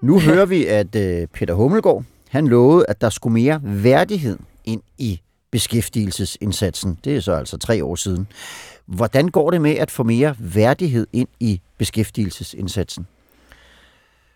Nu 0.00 0.20
hører 0.28 0.46
vi, 0.46 0.66
at 0.66 0.86
uh, 0.86 1.28
Peter 1.34 1.54
Hummelgaard, 1.54 2.04
han 2.28 2.48
lovede, 2.48 2.84
at 2.88 3.00
der 3.00 3.10
skulle 3.10 3.34
mere 3.34 3.60
værdighed 3.62 4.38
ind 4.64 4.82
i 4.98 5.20
beskæftigelsesindsatsen. 5.50 6.98
Det 7.04 7.16
er 7.16 7.20
så 7.20 7.32
altså 7.32 7.58
tre 7.58 7.84
år 7.84 7.94
siden. 7.94 8.28
Hvordan 8.86 9.28
går 9.28 9.50
det 9.50 9.60
med 9.60 9.74
at 9.74 9.90
få 9.90 10.02
mere 10.02 10.36
værdighed 10.38 11.06
ind 11.12 11.28
i 11.40 11.60
beskæftigelsesindsatsen? 11.78 13.06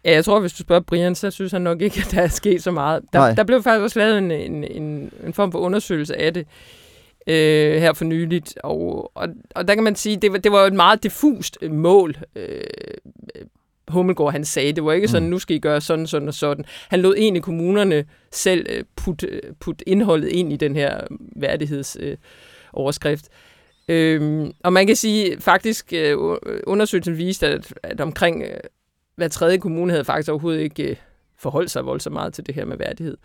Ja, 0.04 0.12
jeg 0.12 0.25
tror, 0.25 0.40
hvis 0.40 0.52
du 0.52 0.59
spørger 0.59 0.83
Brian, 0.83 1.14
så 1.14 1.31
synes 1.31 1.52
han 1.52 1.62
nok 1.62 1.81
ikke, 1.81 2.02
at 2.07 2.11
der 2.11 2.23
er 2.23 2.28
sket 2.28 2.62
så 2.62 2.71
meget. 2.71 3.02
Der, 3.12 3.35
der 3.35 3.45
blev 3.45 3.62
faktisk 3.62 3.83
også 3.83 3.99
lavet 3.99 4.19
en, 4.19 4.31
en, 4.31 4.64
en, 4.64 5.12
en 5.26 5.35
form 5.35 5.52
for 5.52 5.59
undersøgelse 5.59 6.16
af 6.16 6.35
det 6.35 6.47
øh, 7.26 7.81
her 7.81 7.93
for 7.93 8.05
nyligt, 8.05 8.59
og, 8.64 9.11
og, 9.14 9.29
og 9.55 9.69
der 9.69 9.75
kan 9.75 9.85
man 9.85 9.97
sige, 9.97 10.17
det 10.17 10.33
var, 10.33 10.38
det 10.38 10.52
var 10.52 10.59
et 10.59 10.73
meget 10.73 11.02
diffust 11.02 11.59
mål. 11.71 12.17
Øh, 12.37 12.61
Hummelgaard 13.88 14.33
han 14.33 14.45
sagde. 14.45 14.73
Det 14.73 14.85
var 14.85 14.93
ikke 14.93 15.09
sådan, 15.09 15.23
Mm. 15.23 15.31
nu 15.31 15.38
skal 15.38 15.57
I 15.57 15.59
gøre 15.59 15.81
sådan, 15.81 16.07
sådan 16.07 16.29
og 16.29 16.35
sådan. 16.35 16.64
Han 16.88 17.00
lod 17.00 17.14
egentlig 17.17 17.43
kommunerne 17.43 18.05
selv 18.33 18.67
øh, 18.71 18.85
putte 18.97 19.41
put 19.61 19.83
indholdet 19.87 20.29
ind 20.29 20.52
i 20.52 20.57
den 20.57 20.76
her 20.76 21.00
værdighedsoverskrift. 21.37 23.29
Øh, 23.88 24.23
øhm, 24.23 24.52
og 24.64 24.73
man 24.73 24.87
kan 24.87 24.97
sige, 24.97 25.41
faktisk 25.41 25.93
øh, 25.93 26.17
undersøgelsen 26.67 27.19
viste, 27.19 27.47
at, 27.47 27.75
at 27.83 28.00
omkring 28.00 28.43
øh, 28.43 28.57
hver 29.17 29.29
tredje 29.29 29.59
kommune 29.59 29.93
havde 29.93 30.05
faktisk 30.05 30.31
overhovedet 30.31 30.61
ikke 30.61 30.91
øh, 30.91 30.97
forholdt 31.38 31.71
sig 31.71 31.87
voldsomt 31.87 32.14
meget 32.14 32.35
til 32.35 32.47
det 32.47 32.55
her 32.55 32.64
med 32.64 32.76
værdighed. 32.76 33.17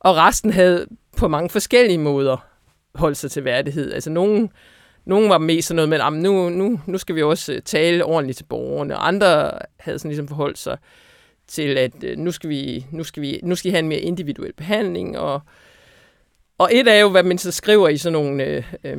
Og 0.00 0.16
resten 0.16 0.52
havde 0.52 0.86
på 1.16 1.28
mange 1.28 1.50
forskellige 1.50 1.98
måder 1.98 2.46
holdt 2.94 3.16
sig 3.16 3.30
til 3.30 3.44
værdighed. 3.44 3.92
Altså 3.92 4.10
nogen, 4.10 4.50
nogen 5.04 5.30
var 5.30 5.38
mest 5.38 5.68
sådan 5.68 5.76
noget 5.76 5.88
med, 5.88 6.00
at 6.00 6.12
nu, 6.12 6.48
nu, 6.48 6.80
nu 6.86 6.98
skal 6.98 7.14
vi 7.14 7.22
også 7.22 7.52
øh, 7.52 7.62
tale 7.62 8.04
ordentligt 8.04 8.36
til 8.36 8.44
borgerne. 8.44 8.96
Og 8.96 9.08
andre 9.08 9.50
havde 9.76 9.98
sådan 9.98 10.08
ligesom 10.08 10.28
forholdt 10.28 10.58
sig 10.58 10.78
til, 11.46 11.78
at 11.78 12.04
øh, 12.04 12.18
nu 12.18 12.32
skal, 12.32 12.50
vi, 12.50 12.86
nu, 12.90 13.04
skal 13.04 13.22
vi, 13.22 13.40
nu 13.42 13.54
skal 13.54 13.68
I 13.68 13.72
have 13.72 13.78
en 13.78 13.88
mere 13.88 14.00
individuel 14.00 14.52
behandling. 14.52 15.18
Og, 15.18 15.40
og 16.58 16.68
et 16.72 16.88
er 16.88 17.00
jo, 17.00 17.08
hvad 17.08 17.22
man 17.22 17.38
så 17.38 17.52
skriver 17.52 17.88
i 17.88 17.96
sådan 17.96 18.12
nogle, 18.12 18.44
øh, 18.44 18.72
øh, 18.84 18.98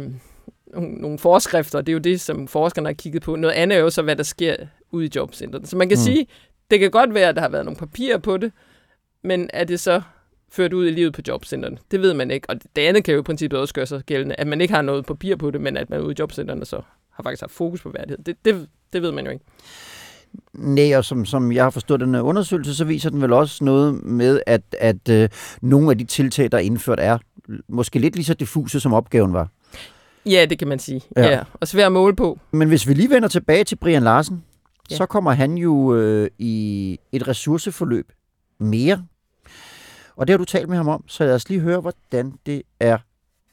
nogle, 0.67 0.93
nogle 0.93 1.19
forskrifter. 1.19 1.81
Det 1.81 1.89
er 1.89 1.93
jo 1.93 1.99
det, 1.99 2.21
som 2.21 2.47
forskerne 2.47 2.87
har 2.87 2.93
kigget 2.93 3.21
på. 3.21 3.35
Noget 3.35 3.53
andet 3.53 3.77
er 3.77 3.81
jo 3.81 3.89
så, 3.89 4.01
hvad 4.01 4.15
der 4.15 4.23
sker 4.23 4.55
ude 4.91 5.05
i 5.05 5.09
jobcentret. 5.15 5.67
Så 5.67 5.77
man 5.77 5.89
kan 5.89 5.97
mm. 5.97 6.03
sige, 6.03 6.27
det 6.71 6.79
kan 6.79 6.91
godt 6.91 7.13
være, 7.13 7.29
at 7.29 7.35
der 7.35 7.41
har 7.41 7.49
været 7.49 7.65
nogle 7.65 7.77
papirer 7.77 8.17
på 8.17 8.37
det, 8.37 8.51
men 9.23 9.49
er 9.53 9.63
det 9.63 9.79
så 9.79 10.01
ført 10.51 10.73
ud 10.73 10.87
i 10.87 10.91
livet 10.91 11.13
på 11.13 11.21
jobcentrene? 11.27 11.77
Det 11.91 12.01
ved 12.01 12.13
man 12.13 12.31
ikke. 12.31 12.49
Og 12.49 12.55
det 12.75 12.81
andet 12.81 13.03
kan 13.03 13.13
jo 13.13 13.19
i 13.19 13.23
princippet 13.23 13.59
også 13.59 13.73
gøre 13.73 13.85
sig 13.85 14.03
gældende, 14.05 14.35
at 14.35 14.47
man 14.47 14.61
ikke 14.61 14.73
har 14.73 14.81
noget 14.81 15.05
papir 15.05 15.35
på 15.35 15.51
det, 15.51 15.61
men 15.61 15.77
at 15.77 15.89
man 15.89 16.01
ude 16.01 16.11
i 16.11 16.15
jobcentrene 16.19 16.65
så 16.65 16.81
har 17.11 17.23
faktisk 17.23 17.41
haft 17.41 17.51
fokus 17.51 17.81
på 17.81 17.89
værdighed. 17.89 18.23
Det, 18.23 18.35
det, 18.45 18.67
det 18.93 19.01
ved 19.01 19.11
man 19.11 19.25
jo 19.25 19.31
ikke. 19.31 19.45
Nej, 20.53 20.97
og 20.97 21.05
som, 21.05 21.25
som 21.25 21.51
jeg 21.51 21.63
har 21.63 21.69
forstået 21.69 21.99
den 21.99 22.13
her 22.13 22.21
undersøgelse, 22.21 22.75
så 22.75 22.85
viser 22.85 23.09
den 23.09 23.21
vel 23.21 23.33
også 23.33 23.63
noget 23.63 24.03
med, 24.03 24.41
at, 24.45 24.61
at 24.79 25.09
øh, 25.09 25.29
nogle 25.61 25.91
af 25.91 25.97
de 25.97 26.03
tiltag, 26.03 26.51
der 26.51 26.57
er 26.57 26.61
indført, 26.61 26.99
er 26.99 27.17
måske 27.67 27.99
lidt 27.99 28.15
lige 28.15 28.25
så 28.25 28.33
diffuse, 28.33 28.79
som 28.79 28.93
opgaven 28.93 29.33
var. 29.33 29.49
Ja, 30.25 30.45
det 30.49 30.59
kan 30.59 30.67
man 30.67 30.79
sige. 30.79 31.01
Ja. 31.17 31.27
Ja. 31.27 31.43
Og 31.53 31.67
svært 31.67 31.85
at 31.85 31.91
måle 31.91 32.15
på. 32.15 32.39
Men 32.51 32.67
hvis 32.67 32.87
vi 32.87 32.93
lige 32.93 33.09
vender 33.09 33.27
tilbage 33.29 33.63
til 33.63 33.75
Brian 33.75 34.03
Larsen. 34.03 34.43
Ja. 34.91 34.95
så 34.95 35.05
kommer 35.05 35.31
han 35.31 35.57
jo 35.57 35.95
øh, 35.95 36.29
i 36.39 36.99
et 37.11 37.27
ressourceforløb 37.27 38.11
mere. 38.59 39.05
Og 40.15 40.27
det 40.27 40.33
har 40.33 40.37
du 40.37 40.45
talt 40.45 40.69
med 40.69 40.77
ham 40.77 40.87
om, 40.87 41.03
så 41.07 41.25
lad 41.25 41.35
os 41.35 41.49
lige 41.49 41.59
høre, 41.59 41.81
hvordan 41.81 42.33
det 42.45 42.61
er 42.79 42.97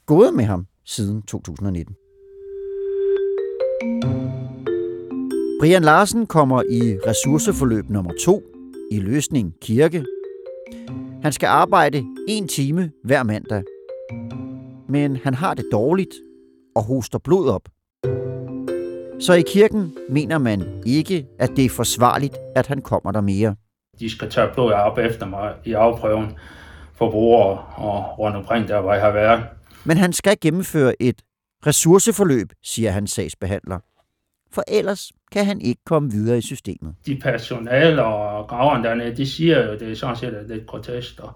gået 0.07 0.35
med 0.35 0.45
ham 0.45 0.67
siden 0.85 1.23
2019. 1.23 1.95
Brian 5.61 5.83
Larsen 5.83 6.27
kommer 6.27 6.63
i 6.63 6.99
ressourceforløb 7.07 7.91
nummer 7.91 8.13
2 8.25 8.43
i 8.91 8.99
Løsning 8.99 9.55
Kirke. 9.61 10.05
Han 11.23 11.33
skal 11.33 11.47
arbejde 11.47 12.05
en 12.29 12.49
time 12.49 12.91
hver 13.05 13.23
mandag. 13.23 13.63
Men 14.89 15.17
han 15.17 15.35
har 15.35 15.55
det 15.55 15.65
dårligt 15.73 16.15
og 16.75 16.85
hoster 16.85 17.19
blod 17.19 17.49
op. 17.49 17.69
Så 19.21 19.33
i 19.33 19.43
kirken 19.47 19.95
mener 20.11 20.39
man 20.39 20.83
ikke, 20.87 21.27
at 21.39 21.51
det 21.57 21.65
er 21.65 21.71
forsvarligt, 21.71 22.37
at 22.57 22.67
han 22.67 22.83
kommer 22.83 23.13
der 23.13 23.21
mere. 23.21 23.57
De 24.01 24.11
skal 24.11 24.31
tage 24.31 24.49
blod 24.55 24.73
op 24.73 24.99
efter 24.99 25.27
mig 25.27 25.55
i 25.65 25.73
afprøven 25.73 26.39
for 26.95 27.11
brugere 27.11 27.59
og 27.59 28.19
rundt 28.19 28.37
omkring 28.37 28.69
der, 28.69 28.81
hvor 28.81 28.93
jeg 28.93 29.03
har 29.03 29.11
været. 29.13 29.45
Men 29.85 29.97
han 29.97 30.13
skal 30.13 30.37
gennemføre 30.41 31.03
et 31.03 31.23
ressourceforløb, 31.67 32.53
siger 32.63 32.91
hans 32.91 33.11
sagsbehandler. 33.11 33.79
For 34.53 34.63
ellers 34.69 35.13
kan 35.33 35.47
han 35.47 35.61
ikke 35.61 35.81
komme 35.87 36.11
videre 36.11 36.39
i 36.39 36.41
systemet. 36.41 36.95
De 37.07 37.21
personale 37.23 38.05
og 38.05 38.49
graverne 38.49 38.85
dernede, 38.85 39.17
de 39.17 39.27
siger 39.27 39.67
jo, 39.67 39.73
det 39.73 39.91
er 39.91 39.97
sådan 39.97 40.17
set 40.17 40.45
lidt 40.49 40.67
grotesk, 40.67 41.21
og 41.21 41.33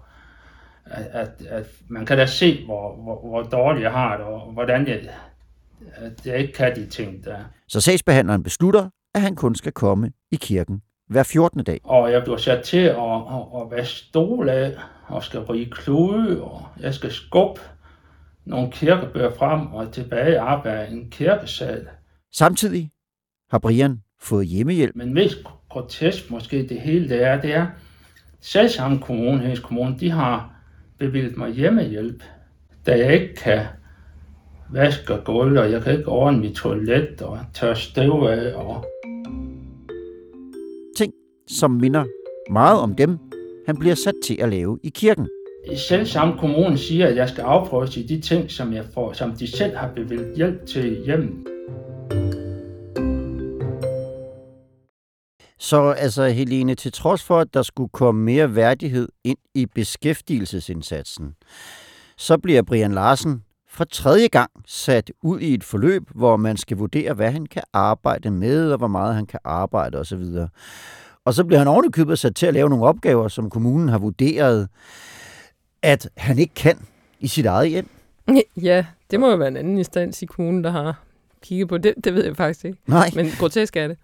at, 0.85 1.05
at, 1.05 1.45
at 1.49 1.65
man 1.89 2.05
kan 2.05 2.17
da 2.17 2.25
se, 2.25 2.65
hvor, 2.65 2.95
hvor, 2.95 3.27
hvor 3.29 3.43
dårligt 3.43 3.83
jeg 3.83 3.91
har 3.91 4.17
det, 4.17 4.25
og 4.25 4.51
hvordan 4.53 4.87
jeg, 4.87 5.09
at 5.95 6.25
jeg 6.25 6.37
ikke 6.37 6.53
kan 6.53 6.75
de 6.75 6.85
ting 6.85 7.23
der. 7.25 7.37
Så 7.67 7.81
sagsbehandleren 7.81 8.43
beslutter, 8.43 8.89
at 9.15 9.21
han 9.21 9.35
kun 9.35 9.55
skal 9.55 9.71
komme 9.71 10.11
i 10.31 10.35
kirken 10.35 10.81
hver 11.07 11.23
14. 11.23 11.63
dag. 11.63 11.79
Og 11.83 12.11
jeg 12.11 12.23
bliver 12.23 12.37
sat 12.37 12.63
til 12.63 12.77
at, 12.77 12.97
at, 12.97 13.61
at 13.61 13.71
være 13.71 13.85
stol 13.85 14.49
af, 14.49 14.75
og 15.07 15.23
skal 15.23 15.39
rige 15.39 15.71
klude, 15.71 16.43
og 16.43 16.67
jeg 16.79 16.93
skal 16.93 17.11
skubbe 17.11 17.61
nogle 18.45 18.71
kirkebøger 18.71 19.31
frem 19.35 19.73
og 19.73 19.91
tilbage 19.91 20.41
op 20.41 20.65
af 20.65 20.91
en 20.91 21.09
kirkesal. 21.09 21.87
Samtidig 22.33 22.91
har 23.51 23.59
Brian 23.59 24.01
fået 24.19 24.47
hjemmehjælp, 24.47 24.95
Men 24.95 25.13
mest 25.13 25.37
grotesk 25.69 26.31
måske 26.31 26.67
det 26.67 26.81
hele 26.81 27.09
det 27.09 27.23
er, 27.23 27.41
det 27.41 27.53
er, 27.53 27.67
selv 28.39 28.69
samme 28.69 28.99
kommune, 28.99 29.39
Hæs 29.39 29.59
Kommune, 29.59 29.99
de 29.99 30.11
har 30.11 30.53
bevilget 30.97 31.37
mig 31.37 31.51
hjemmehjælp, 31.51 32.23
da 32.85 32.97
jeg 32.97 33.13
ikke 33.13 33.35
kan 33.35 33.65
vaske 34.69 35.17
gulv, 35.25 35.59
og 35.59 35.71
jeg 35.71 35.81
kan 35.81 35.97
ikke 35.97 36.09
ordne 36.09 36.39
mit 36.39 36.55
toilet 36.55 37.21
og 37.21 37.39
tørre 37.53 37.75
støv 37.75 38.23
af. 38.23 38.53
Og 38.55 38.85
som 41.47 41.71
minder 41.71 42.05
meget 42.49 42.79
om 42.79 42.95
dem, 42.95 43.17
han 43.65 43.77
bliver 43.77 43.95
sat 43.95 44.13
til 44.25 44.37
at 44.41 44.49
lave 44.49 44.79
i 44.83 44.89
kirken. 44.89 45.27
selv 45.75 46.05
samme 46.05 46.33
kommune 46.39 46.77
siger, 46.77 47.07
at 47.07 47.15
jeg 47.15 47.29
skal 47.29 47.41
afprøve 47.41 47.87
til 47.87 48.09
de 48.09 48.21
ting, 48.21 48.51
som, 48.51 48.73
jeg 48.73 48.85
får, 48.93 49.13
som 49.13 49.31
de 49.31 49.57
selv 49.57 49.75
har 49.75 49.91
bevilget 49.95 50.33
hjælp 50.35 50.65
til 50.65 51.03
hjemme. 51.05 51.29
Så 55.59 55.89
altså, 55.91 56.27
Helene, 56.27 56.75
til 56.75 56.91
trods 56.91 57.23
for, 57.23 57.39
at 57.39 57.53
der 57.53 57.61
skulle 57.61 57.89
komme 57.89 58.23
mere 58.23 58.55
værdighed 58.55 59.07
ind 59.23 59.37
i 59.55 59.65
beskæftigelsesindsatsen, 59.65 61.33
så 62.17 62.37
bliver 62.37 62.61
Brian 62.61 62.91
Larsen 62.91 63.43
for 63.69 63.83
tredje 63.83 64.27
gang 64.27 64.51
sat 64.65 65.11
ud 65.23 65.39
i 65.39 65.53
et 65.53 65.63
forløb, 65.63 66.03
hvor 66.15 66.37
man 66.37 66.57
skal 66.57 66.77
vurdere, 66.77 67.13
hvad 67.13 67.31
han 67.31 67.45
kan 67.45 67.63
arbejde 67.73 68.31
med, 68.31 68.71
og 68.71 68.77
hvor 68.77 68.87
meget 68.87 69.15
han 69.15 69.25
kan 69.25 69.39
arbejde 69.43 69.99
osv. 69.99 70.23
Og 71.27 71.33
så 71.33 71.43
bliver 71.43 71.59
han 71.59 71.67
ovenikøbet 71.67 72.19
sat 72.19 72.35
til 72.35 72.45
at 72.45 72.53
lave 72.53 72.69
nogle 72.69 72.85
opgaver, 72.85 73.27
som 73.27 73.49
kommunen 73.49 73.89
har 73.89 73.97
vurderet, 73.97 74.69
at 75.81 76.09
han 76.17 76.39
ikke 76.39 76.53
kan 76.53 76.77
i 77.19 77.27
sit 77.27 77.45
eget 77.45 77.69
hjem. 77.69 77.89
Ja, 78.61 78.85
det 79.11 79.19
må 79.19 79.29
jo 79.29 79.35
være 79.35 79.47
en 79.47 79.57
anden 79.57 79.77
instans 79.77 80.21
i 80.21 80.25
kommunen, 80.25 80.63
der 80.63 80.69
har 80.69 81.03
kigget 81.41 81.67
på 81.67 81.77
det. 81.77 81.93
Det 82.03 82.13
ved 82.13 82.25
jeg 82.25 82.37
faktisk 82.37 82.65
ikke. 82.65 82.77
Nej. 82.87 83.11
Men 83.15 83.29
grotesk 83.39 83.75
er 83.75 83.87
det. 83.87 83.97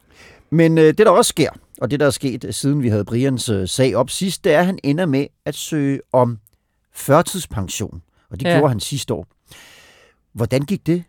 Men 0.50 0.78
øh, 0.78 0.84
det, 0.84 0.98
der 0.98 1.10
også 1.10 1.30
sker, 1.30 1.50
og 1.82 1.92
det, 1.92 2.00
der 2.00 2.06
er 2.06 2.10
sket, 2.10 2.56
siden 2.56 2.84
vi 2.84 2.90
havde 2.90 3.06
Brians 3.06 3.50
øh, 3.50 3.68
sag 3.68 3.96
op 3.96 4.10
sidst, 4.10 4.44
det 4.44 4.54
er, 4.54 4.60
at 4.60 4.66
han 4.66 4.80
ender 4.84 5.06
med 5.06 5.28
at 5.46 5.56
søge 5.56 6.02
om 6.12 6.40
førtidspension. 6.94 8.02
Og 8.30 8.40
det. 8.40 8.46
Ja. 8.46 8.58
gjorde 8.58 8.70
han 8.70 8.80
sidste 8.80 9.14
år. 9.14 9.28
Hvordan 10.34 10.62
gik 10.62 10.88
det? 10.88 11.04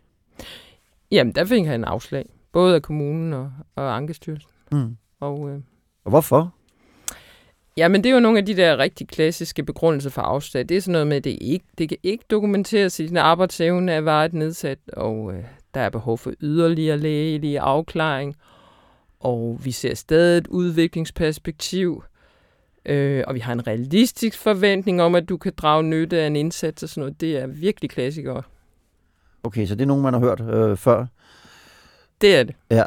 Jamen, 1.11 1.35
der 1.35 1.45
fik 1.45 1.65
han 1.65 1.79
en 1.79 1.83
afslag. 1.83 2.25
Både 2.51 2.75
af 2.75 2.81
kommunen 2.81 3.33
og, 3.33 3.51
og 3.75 3.95
Ankestyrelsen. 3.95 4.49
Mm. 4.71 4.97
Og, 5.19 5.49
øh, 5.49 5.59
Og 6.05 6.09
hvorfor? 6.09 6.53
Jamen, 7.77 8.03
det 8.03 8.09
er 8.09 8.13
jo 8.13 8.19
nogle 8.19 8.39
af 8.39 8.45
de 8.45 8.55
der 8.55 8.77
rigtig 8.77 9.07
klassiske 9.07 9.63
begrundelser 9.63 10.09
for 10.09 10.21
afslag. 10.21 10.69
Det 10.69 10.77
er 10.77 10.81
sådan 10.81 10.91
noget 10.91 11.07
med, 11.07 11.17
at 11.17 11.23
det, 11.23 11.37
ikke, 11.41 11.65
det 11.77 11.89
kan 11.89 11.97
ikke 12.03 12.25
dokumenteres, 12.29 12.99
at 12.99 13.09
din 13.09 13.17
arbejdsevne 13.17 13.91
er 13.91 14.01
varet 14.01 14.33
nedsat, 14.33 14.79
og 14.93 15.33
øh, 15.33 15.43
der 15.73 15.81
er 15.81 15.89
behov 15.89 16.17
for 16.17 16.33
yderligere 16.41 16.97
lægelige 16.97 17.59
afklaring, 17.59 18.35
og 19.19 19.59
vi 19.63 19.71
ser 19.71 19.93
stadig 19.93 20.37
et 20.37 20.47
udviklingsperspektiv, 20.47 22.03
øh, 22.85 23.23
og 23.27 23.35
vi 23.35 23.39
har 23.39 23.53
en 23.53 23.67
realistisk 23.67 24.37
forventning 24.37 25.01
om, 25.01 25.15
at 25.15 25.29
du 25.29 25.37
kan 25.37 25.53
drage 25.57 25.83
nytte 25.83 26.21
af 26.21 26.27
en 26.27 26.35
indsats 26.35 26.83
og 26.83 26.89
sådan 26.89 27.01
noget. 27.01 27.21
Det 27.21 27.37
er 27.37 27.47
virkelig 27.47 27.89
klassikere. 27.89 28.41
Okay, 29.43 29.65
så 29.65 29.75
det 29.75 29.81
er 29.81 29.87
nogen, 29.87 30.03
man 30.03 30.13
har 30.13 30.19
hørt 30.19 30.41
øh, 30.41 30.77
før. 30.77 31.05
Det 32.21 32.35
er 32.35 32.43
det. 32.43 32.55
Ja. 32.71 32.83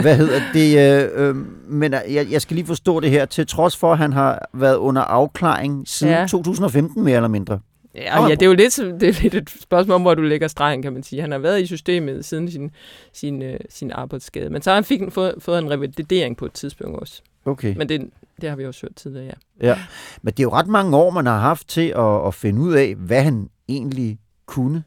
Hvad 0.00 0.16
hedder 0.16 0.40
det? 0.54 0.78
Øh, 0.78 1.28
øh, 1.28 1.36
men 1.72 1.92
jeg, 1.92 2.26
jeg 2.30 2.42
skal 2.42 2.54
lige 2.54 2.66
forstå 2.66 3.00
det 3.00 3.10
her. 3.10 3.24
Til 3.24 3.46
trods 3.46 3.76
for, 3.76 3.92
at 3.92 3.98
han 3.98 4.12
har 4.12 4.48
været 4.52 4.76
under 4.76 5.02
afklaring 5.02 5.88
siden 5.88 6.12
ja. 6.12 6.20
Ja. 6.20 6.26
2015, 6.26 7.04
mere 7.04 7.16
eller 7.16 7.28
mindre. 7.28 7.60
Ja, 7.94 8.28
ja, 8.28 8.34
det 8.34 8.42
er 8.42 8.46
jo 8.46 8.54
lidt, 8.54 8.76
det 8.76 9.08
er 9.08 9.22
lidt 9.22 9.34
et 9.34 9.50
spørgsmål 9.60 9.94
om, 9.94 10.02
hvor 10.02 10.14
du 10.14 10.22
lægger 10.22 10.48
stregen, 10.48 10.82
kan 10.82 10.92
man 10.92 11.02
sige. 11.02 11.22
Han 11.22 11.30
har 11.30 11.38
været 11.38 11.62
i 11.62 11.66
systemet 11.66 12.24
siden 12.24 12.50
sin, 12.50 12.70
sin, 13.12 13.42
øh, 13.42 13.60
sin 13.68 13.90
arbejdsskade. 13.90 14.50
Men 14.50 14.62
så 14.62 14.70
har 14.70 14.74
han 14.74 14.84
fik, 14.84 15.00
fået, 15.08 15.34
fået 15.38 15.58
en 15.58 15.70
revalidering 15.70 16.36
på 16.36 16.46
et 16.46 16.52
tidspunkt 16.52 17.00
også. 17.00 17.22
Okay. 17.44 17.74
Men 17.76 17.88
det, 17.88 18.10
det 18.40 18.48
har 18.48 18.56
vi 18.56 18.66
også 18.66 18.80
hørt 18.82 18.96
tidligere, 18.96 19.34
ja. 19.60 19.68
Ja. 19.68 19.78
Men 20.22 20.32
det 20.32 20.40
er 20.40 20.44
jo 20.44 20.52
ret 20.52 20.66
mange 20.66 20.96
år, 20.96 21.10
man 21.10 21.26
har 21.26 21.38
haft 21.38 21.68
til 21.68 21.92
at, 21.96 22.26
at 22.26 22.34
finde 22.34 22.60
ud 22.60 22.74
af, 22.74 22.94
hvad 22.94 23.22
han 23.22 23.48
egentlig 23.68 24.18
kunne. 24.46 24.82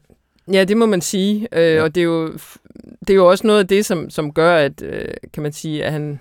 Ja, 0.52 0.64
det 0.64 0.76
må 0.76 0.86
man 0.86 1.00
sige. 1.00 1.48
Øh, 1.52 1.74
ja. 1.74 1.82
Og 1.82 1.94
det 1.94 2.00
er, 2.00 2.04
jo, 2.04 2.38
det 3.00 3.10
er 3.10 3.14
jo 3.14 3.26
også 3.26 3.46
noget 3.46 3.60
af 3.60 3.68
det, 3.68 3.86
som, 3.86 4.10
som 4.10 4.32
gør, 4.32 4.56
at, 4.56 4.82
øh, 4.82 5.08
kan 5.32 5.42
man 5.42 5.52
sige, 5.52 5.84
at 5.84 5.92
han 5.92 6.20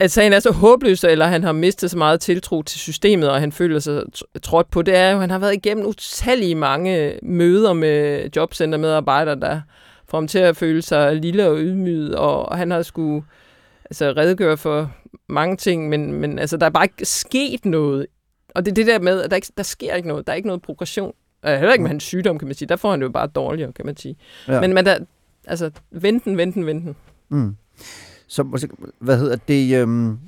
at 0.00 0.10
sagen 0.10 0.32
er 0.32 0.40
så 0.40 0.50
håbløs, 0.52 1.04
eller 1.04 1.26
han 1.26 1.44
har 1.44 1.52
mistet 1.52 1.90
så 1.90 1.98
meget 1.98 2.20
tiltro 2.20 2.62
til 2.62 2.80
systemet, 2.80 3.30
og 3.30 3.40
han 3.40 3.52
føler 3.52 3.78
sig 3.78 4.02
trådt 4.42 4.70
på, 4.70 4.82
det 4.82 4.96
er 4.96 5.10
jo, 5.10 5.16
at 5.16 5.20
han 5.20 5.30
har 5.30 5.38
været 5.38 5.54
igennem 5.54 5.86
utallige 5.86 6.54
mange 6.54 7.18
møder 7.22 7.72
med 7.72 8.28
jobcentermedarbejdere, 8.36 9.40
der 9.40 9.60
får 10.08 10.18
ham 10.18 10.28
til 10.28 10.38
at 10.38 10.56
føle 10.56 10.82
sig 10.82 11.16
lille 11.16 11.48
og 11.48 11.58
ydmyget, 11.58 12.14
og 12.14 12.58
han 12.58 12.70
har 12.70 12.82
skulle 12.82 13.24
altså, 13.84 14.12
redegøre 14.16 14.56
for 14.56 14.92
mange 15.28 15.56
ting, 15.56 15.88
men, 15.88 16.12
men 16.12 16.38
altså, 16.38 16.56
der 16.56 16.66
er 16.66 16.70
bare 16.70 16.84
ikke 16.84 17.04
sket 17.04 17.64
noget. 17.64 18.06
Og 18.54 18.64
det 18.64 18.70
er 18.70 18.74
det 18.74 18.86
der 18.86 18.98
med, 18.98 19.22
at 19.22 19.30
der, 19.30 19.36
ikke, 19.36 19.52
der 19.56 19.62
sker 19.62 19.94
ikke 19.94 20.08
noget. 20.08 20.26
Der 20.26 20.32
er 20.32 20.36
ikke 20.36 20.48
noget 20.48 20.62
progression. 20.62 21.14
Øh, 21.46 21.52
heller 21.52 21.72
ikke 21.72 21.82
med 21.82 21.90
hans 21.90 22.04
sygdom, 22.04 22.38
kan 22.38 22.48
man 22.48 22.54
sige. 22.54 22.68
Der 22.68 22.76
får 22.76 22.90
han 22.90 23.00
det 23.00 23.06
jo 23.06 23.12
bare 23.12 23.26
dårligere, 23.26 23.72
kan 23.72 23.86
man 23.86 23.96
sige. 23.96 24.16
Ja. 24.48 24.60
Men, 24.60 24.74
men 24.74 24.86
der, 24.86 24.98
altså, 25.46 25.70
venten, 25.90 26.36
venten, 26.36 26.66
venten. 26.66 26.96
Mm. 27.28 27.56
Så, 28.26 28.68
hvad 28.98 29.18
hedder 29.18 29.36
det? 29.48 29.82
Øhm, 29.82 30.18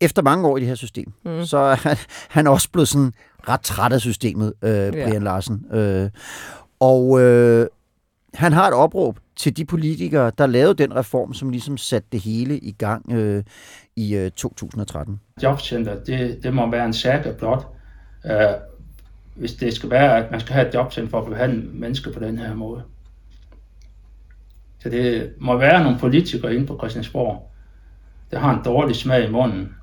efter 0.00 0.22
mange 0.22 0.48
år 0.48 0.56
i 0.56 0.60
det 0.60 0.68
her 0.68 0.74
system, 0.74 1.12
mm. 1.24 1.44
så 1.44 1.56
er 1.56 1.74
han, 1.74 1.96
han 2.28 2.46
er 2.46 2.50
også 2.50 2.70
blevet 2.70 2.88
sådan 2.88 3.12
ret 3.48 3.60
træt 3.60 3.92
af 3.92 4.00
systemet, 4.00 4.52
øh, 4.62 4.92
Brian 4.92 5.12
ja. 5.12 5.18
Larsen. 5.18 5.66
Øh, 5.72 6.10
og 6.80 7.20
øh, 7.20 7.66
han 8.34 8.52
har 8.52 8.68
et 8.68 8.74
opråb 8.74 9.18
til 9.36 9.56
de 9.56 9.64
politikere, 9.64 10.32
der 10.38 10.46
lavede 10.46 10.74
den 10.74 10.96
reform, 10.96 11.34
som 11.34 11.50
ligesom 11.50 11.76
satte 11.76 12.08
det 12.12 12.20
hele 12.20 12.58
i 12.58 12.72
gang 12.72 13.12
øh, 13.12 13.44
i 13.96 14.14
øh, 14.14 14.30
2013. 14.30 15.20
Jobcenter, 15.42 16.04
det, 16.04 16.38
det 16.42 16.54
må 16.54 16.70
være 16.70 16.84
en 16.84 16.92
saga 16.92 17.32
blot, 17.32 17.66
øh, 18.26 18.32
hvis 19.36 19.52
det 19.52 19.74
skal 19.74 19.90
være, 19.90 20.24
at 20.24 20.30
man 20.30 20.40
skal 20.40 20.52
have 20.52 20.68
et 20.68 20.74
jobcenter 20.74 21.10
for 21.10 21.20
at 21.20 21.28
behandle 21.28 21.70
mennesker 21.72 22.12
på 22.12 22.20
den 22.20 22.38
her 22.38 22.54
måde. 22.54 22.82
Så 24.78 24.90
det 24.90 25.32
må 25.38 25.56
være 25.56 25.82
nogle 25.82 25.98
politikere 25.98 26.54
inde 26.54 26.66
på 26.66 26.78
Christiansborg, 26.78 27.50
der 28.30 28.38
har 28.38 28.58
en 28.58 28.64
dårlig 28.64 28.96
smag 28.96 29.28
i 29.28 29.30
munden, 29.30 29.76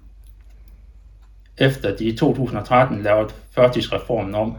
efter 1.57 1.95
de 1.95 2.05
i 2.05 2.17
2013 2.17 3.01
lavede 3.01 3.33
førtidsreformen 3.51 4.35
om. 4.35 4.57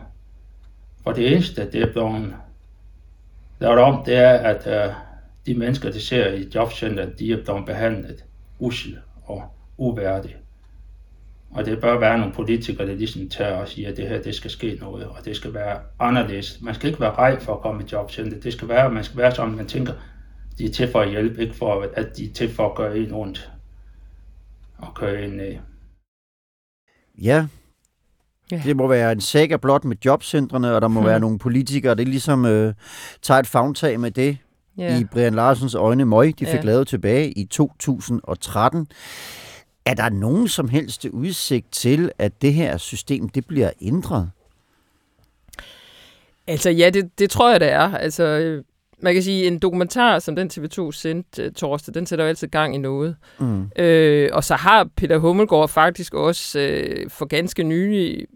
For 1.03 1.13
det 1.13 1.33
eneste, 1.33 1.71
det 1.71 1.83
er 1.83 1.93
blevet 1.93 2.35
lavet 3.59 3.79
om, 3.79 4.05
det 4.05 4.17
er, 4.17 4.33
at 4.33 4.67
øh, 4.67 4.95
de 5.47 5.55
mennesker, 5.55 5.91
de 5.91 6.01
ser 6.01 6.33
i 6.33 6.49
jobcenter, 6.55 7.11
de 7.19 7.33
er 7.33 7.45
blevet 7.45 7.67
behandlet 7.67 8.25
usel 8.59 8.99
og 9.25 9.43
uværdigt. 9.77 10.44
Og 11.55 11.65
det 11.65 11.81
bør 11.81 11.99
være 11.99 12.19
nogle 12.19 12.35
politikere, 12.35 12.87
der 12.87 12.95
ligesom 12.95 13.29
tager 13.29 13.57
og 13.57 13.69
siger, 13.69 13.91
at 13.91 13.97
det 13.97 14.09
her, 14.09 14.23
det 14.23 14.35
skal 14.35 14.51
ske 14.51 14.79
noget, 14.81 15.07
og 15.07 15.25
det 15.25 15.37
skal 15.37 15.55
være 15.55 15.79
anderledes. 16.01 16.59
Man 16.63 16.75
skal 16.75 16.89
ikke 16.89 17.01
være 17.01 17.15
rej 17.15 17.41
for 17.41 17.55
at 17.55 17.61
komme 17.61 17.83
i 17.83 17.87
jobcenter. 17.93 18.41
Det 18.41 18.53
skal 18.53 18.69
være, 18.69 18.91
man 18.91 19.05
skal 19.05 19.19
være 19.19 19.35
sådan, 19.35 19.57
man 19.57 19.67
tænker, 19.67 19.93
de 20.59 20.65
er 20.65 20.71
til 20.71 20.89
for 20.93 21.01
at 21.01 21.11
hjælpe, 21.11 21.43
ikke 21.43 21.55
for 21.55 21.87
at 21.97 22.17
de 22.17 22.25
er 22.25 22.33
til 22.33 22.55
for 22.55 22.69
at 22.69 22.75
gøre 22.75 22.99
en 22.99 23.13
ondt 23.13 23.51
og 24.79 24.95
køre 24.95 25.25
en 25.25 25.31
ned. 25.31 25.57
Ja, 27.23 27.47
Ja. 28.51 28.63
Det 28.65 28.77
må 28.77 28.87
være 28.87 29.13
en 29.13 29.21
sækker 29.21 29.57
blot 29.57 29.85
med 29.85 29.97
jobcentrene, 30.05 30.75
og 30.75 30.83
der 30.83 30.89
må 30.89 31.01
hmm. 31.01 31.09
være 31.11 31.21
nogle 31.21 31.39
politikere, 31.39 31.95
der 31.95 32.05
ligesom 32.05 32.45
øh, 32.47 32.75
tager 33.23 33.41
et 33.41 33.47
fagtag 33.47 34.01
med 34.01 34.11
det 34.11 34.39
ja. 34.79 34.99
i 34.99 35.05
Brian 35.05 35.35
Larsens 35.35 35.75
øjne 35.75 36.05
møg, 36.05 36.35
de 36.39 36.47
fik 36.47 36.55
ja. 36.55 36.61
lavet 36.61 36.89
tilbage 36.89 37.31
i 37.31 37.45
2013. 37.45 38.87
Er 39.87 39.95
der 39.95 40.09
nogen 40.09 40.49
som 40.49 40.69
helst 40.69 41.05
udsigt 41.05 41.73
til, 41.73 42.13
at 42.19 42.43
det 42.43 42.55
her 42.55 42.77
system 42.77 43.29
det 43.29 43.47
bliver 43.47 43.71
ændret? 43.81 44.31
Altså 46.47 46.71
ja, 46.71 46.91
det, 46.91 47.19
det 47.19 47.31
tror 47.31 47.51
jeg, 47.51 47.61
det 47.61 47.71
er. 47.71 47.97
Altså, 47.97 48.63
man 48.99 49.15
kan 49.15 49.23
sige, 49.23 49.47
en 49.47 49.59
dokumentar, 49.59 50.19
som 50.19 50.37
den 50.37 50.51
TV2 50.53 50.93
sendte 50.93 51.47
uh, 51.47 51.53
torsdag, 51.53 51.95
den 51.95 52.07
sætter 52.07 52.25
jo 52.25 52.29
altid 52.29 52.49
gang 52.49 52.75
i 52.75 52.79
noget. 52.79 53.17
Mm. 53.39 53.71
Øh, 53.77 54.31
og 54.33 54.45
så 54.45 54.55
har 54.55 54.89
Peter 54.97 55.19
Hummelgaard 55.19 55.69
faktisk 55.69 56.15
også 56.15 56.61
øh, 56.61 57.11
for 57.11 57.27
ganske 57.27 57.63
nylig 57.63 58.27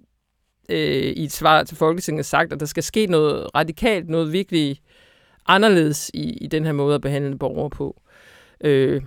øh, 0.68 1.12
i 1.16 1.24
et 1.24 1.32
svar 1.32 1.62
til 1.62 1.76
Folketinget 1.76 2.26
sagt, 2.26 2.52
at 2.52 2.60
der 2.60 2.66
skal 2.66 2.82
ske 2.82 3.06
noget 3.06 3.46
radikalt, 3.54 4.08
noget 4.08 4.32
virkelig 4.32 4.80
anderledes 5.46 6.10
i, 6.14 6.30
i 6.30 6.46
den 6.46 6.64
her 6.64 6.72
måde 6.72 6.94
at 6.94 7.00
behandle 7.00 7.38
borgere 7.38 7.70
på. 7.70 8.02
Øh, 8.60 9.02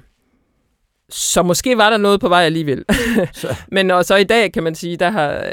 så 1.12 1.44
måske 1.44 1.78
var 1.78 1.90
der 1.90 1.98
noget 1.98 2.20
på 2.20 2.30
vej 2.30 2.44
alligevel. 2.44 2.86
Men 3.72 3.92
og 3.92 4.06
så 4.06 4.16
i 4.16 4.24
dag 4.24 4.52
kan 4.52 4.64
man 4.64 4.76
sige, 4.76 4.98
der 4.98 5.10
har, 5.10 5.46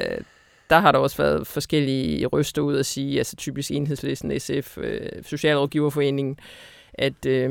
der 0.70 0.78
har 0.78 0.92
der 0.92 0.98
også 0.98 1.16
været 1.16 1.46
forskellige 1.46 2.26
røster 2.26 2.62
ud 2.62 2.76
at 2.76 2.87
sige, 2.87 3.18
altså 3.18 3.37
typisk 3.37 3.70
enhedslisten, 3.70 4.40
SF, 4.40 4.78
øh, 4.78 5.00
Socialrådgiverforeningen, 5.22 6.38
at, 6.94 7.26
øh, 7.26 7.50